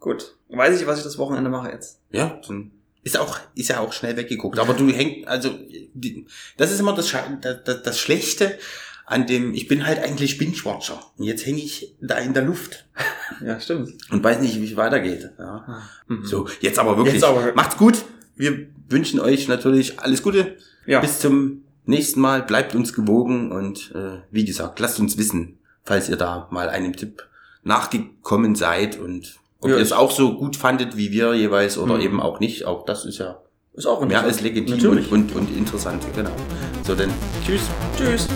Gut. 0.00 0.34
Weiß 0.48 0.80
ich, 0.80 0.86
was 0.86 0.98
ich 0.98 1.04
das 1.04 1.18
Wochenende 1.18 1.50
mache 1.50 1.70
jetzt. 1.70 2.00
Ja, 2.10 2.40
dann 2.48 2.72
ist 3.02 3.18
auch, 3.18 3.38
ist 3.54 3.68
ja 3.68 3.80
auch 3.80 3.92
schnell 3.92 4.16
weggeguckt. 4.16 4.58
Aber 4.58 4.74
du 4.74 4.88
hängst, 4.90 5.26
also, 5.28 5.50
die, 5.94 6.26
das 6.56 6.70
ist 6.72 6.80
immer 6.80 6.94
das, 6.94 7.10
das, 7.40 7.64
das, 7.64 7.82
das 7.82 7.98
Schlechte 8.00 8.58
an 9.06 9.26
dem, 9.26 9.54
ich 9.54 9.66
bin 9.66 9.86
halt 9.86 9.98
eigentlich 9.98 10.38
Binge-Watcher. 10.38 11.02
Und 11.16 11.24
jetzt 11.24 11.44
hänge 11.46 11.58
ich 11.58 11.94
da 12.00 12.18
in 12.18 12.32
der 12.34 12.44
Luft 12.44 12.86
Ja, 13.44 13.58
stimmt. 13.60 13.94
und 14.10 14.22
weiß 14.22 14.40
nicht, 14.40 14.60
wie 14.60 14.66
es 14.70 14.76
weitergeht. 14.76 15.30
Ja. 15.38 15.82
Mhm. 16.06 16.24
So, 16.24 16.48
jetzt 16.60 16.78
aber 16.78 16.96
wirklich. 16.96 17.14
Jetzt 17.14 17.24
aber- 17.24 17.52
Macht's 17.54 17.76
gut. 17.76 18.04
Wir 18.36 18.68
wünschen 18.88 19.18
euch 19.20 19.48
natürlich 19.48 19.98
alles 20.00 20.22
Gute. 20.22 20.56
Ja. 20.86 21.00
Bis 21.00 21.18
zum 21.20 21.64
nächsten 21.86 22.20
Mal. 22.20 22.42
Bleibt 22.42 22.74
uns 22.74 22.92
gewogen 22.92 23.50
und 23.52 23.92
äh, 23.94 24.20
wie 24.30 24.44
gesagt, 24.44 24.78
lasst 24.78 25.00
uns 25.00 25.18
wissen, 25.18 25.58
falls 25.82 26.08
ihr 26.08 26.16
da 26.16 26.48
mal 26.50 26.68
einem 26.68 26.94
Tipp 26.96 27.26
nachgekommen 27.64 28.54
seid 28.54 28.98
und 28.98 29.36
ob 29.60 29.70
Ja, 29.70 29.76
ihr 29.76 29.82
es 29.82 29.92
auch 29.92 30.10
so 30.10 30.34
gut 30.36 30.56
fandet 30.56 30.96
wie 30.96 31.10
wir 31.12 31.34
jeweils 31.34 31.78
oder 31.78 31.94
Mhm. 31.96 32.00
eben 32.00 32.20
auch 32.20 32.40
nicht. 32.40 32.64
Auch 32.66 32.84
das 32.84 33.04
ist 33.04 33.18
ja 33.18 33.38
Ist 33.74 33.86
auch 33.86 34.04
mehr 34.04 34.22
als 34.22 34.40
legitim 34.40 34.90
und, 34.90 35.12
und, 35.12 35.34
und 35.36 35.56
interessant. 35.56 36.02
Genau. 36.14 36.30
So, 36.86 36.94
dann 36.94 37.10
tschüss. 37.46 37.62
Tschüss. 37.96 38.26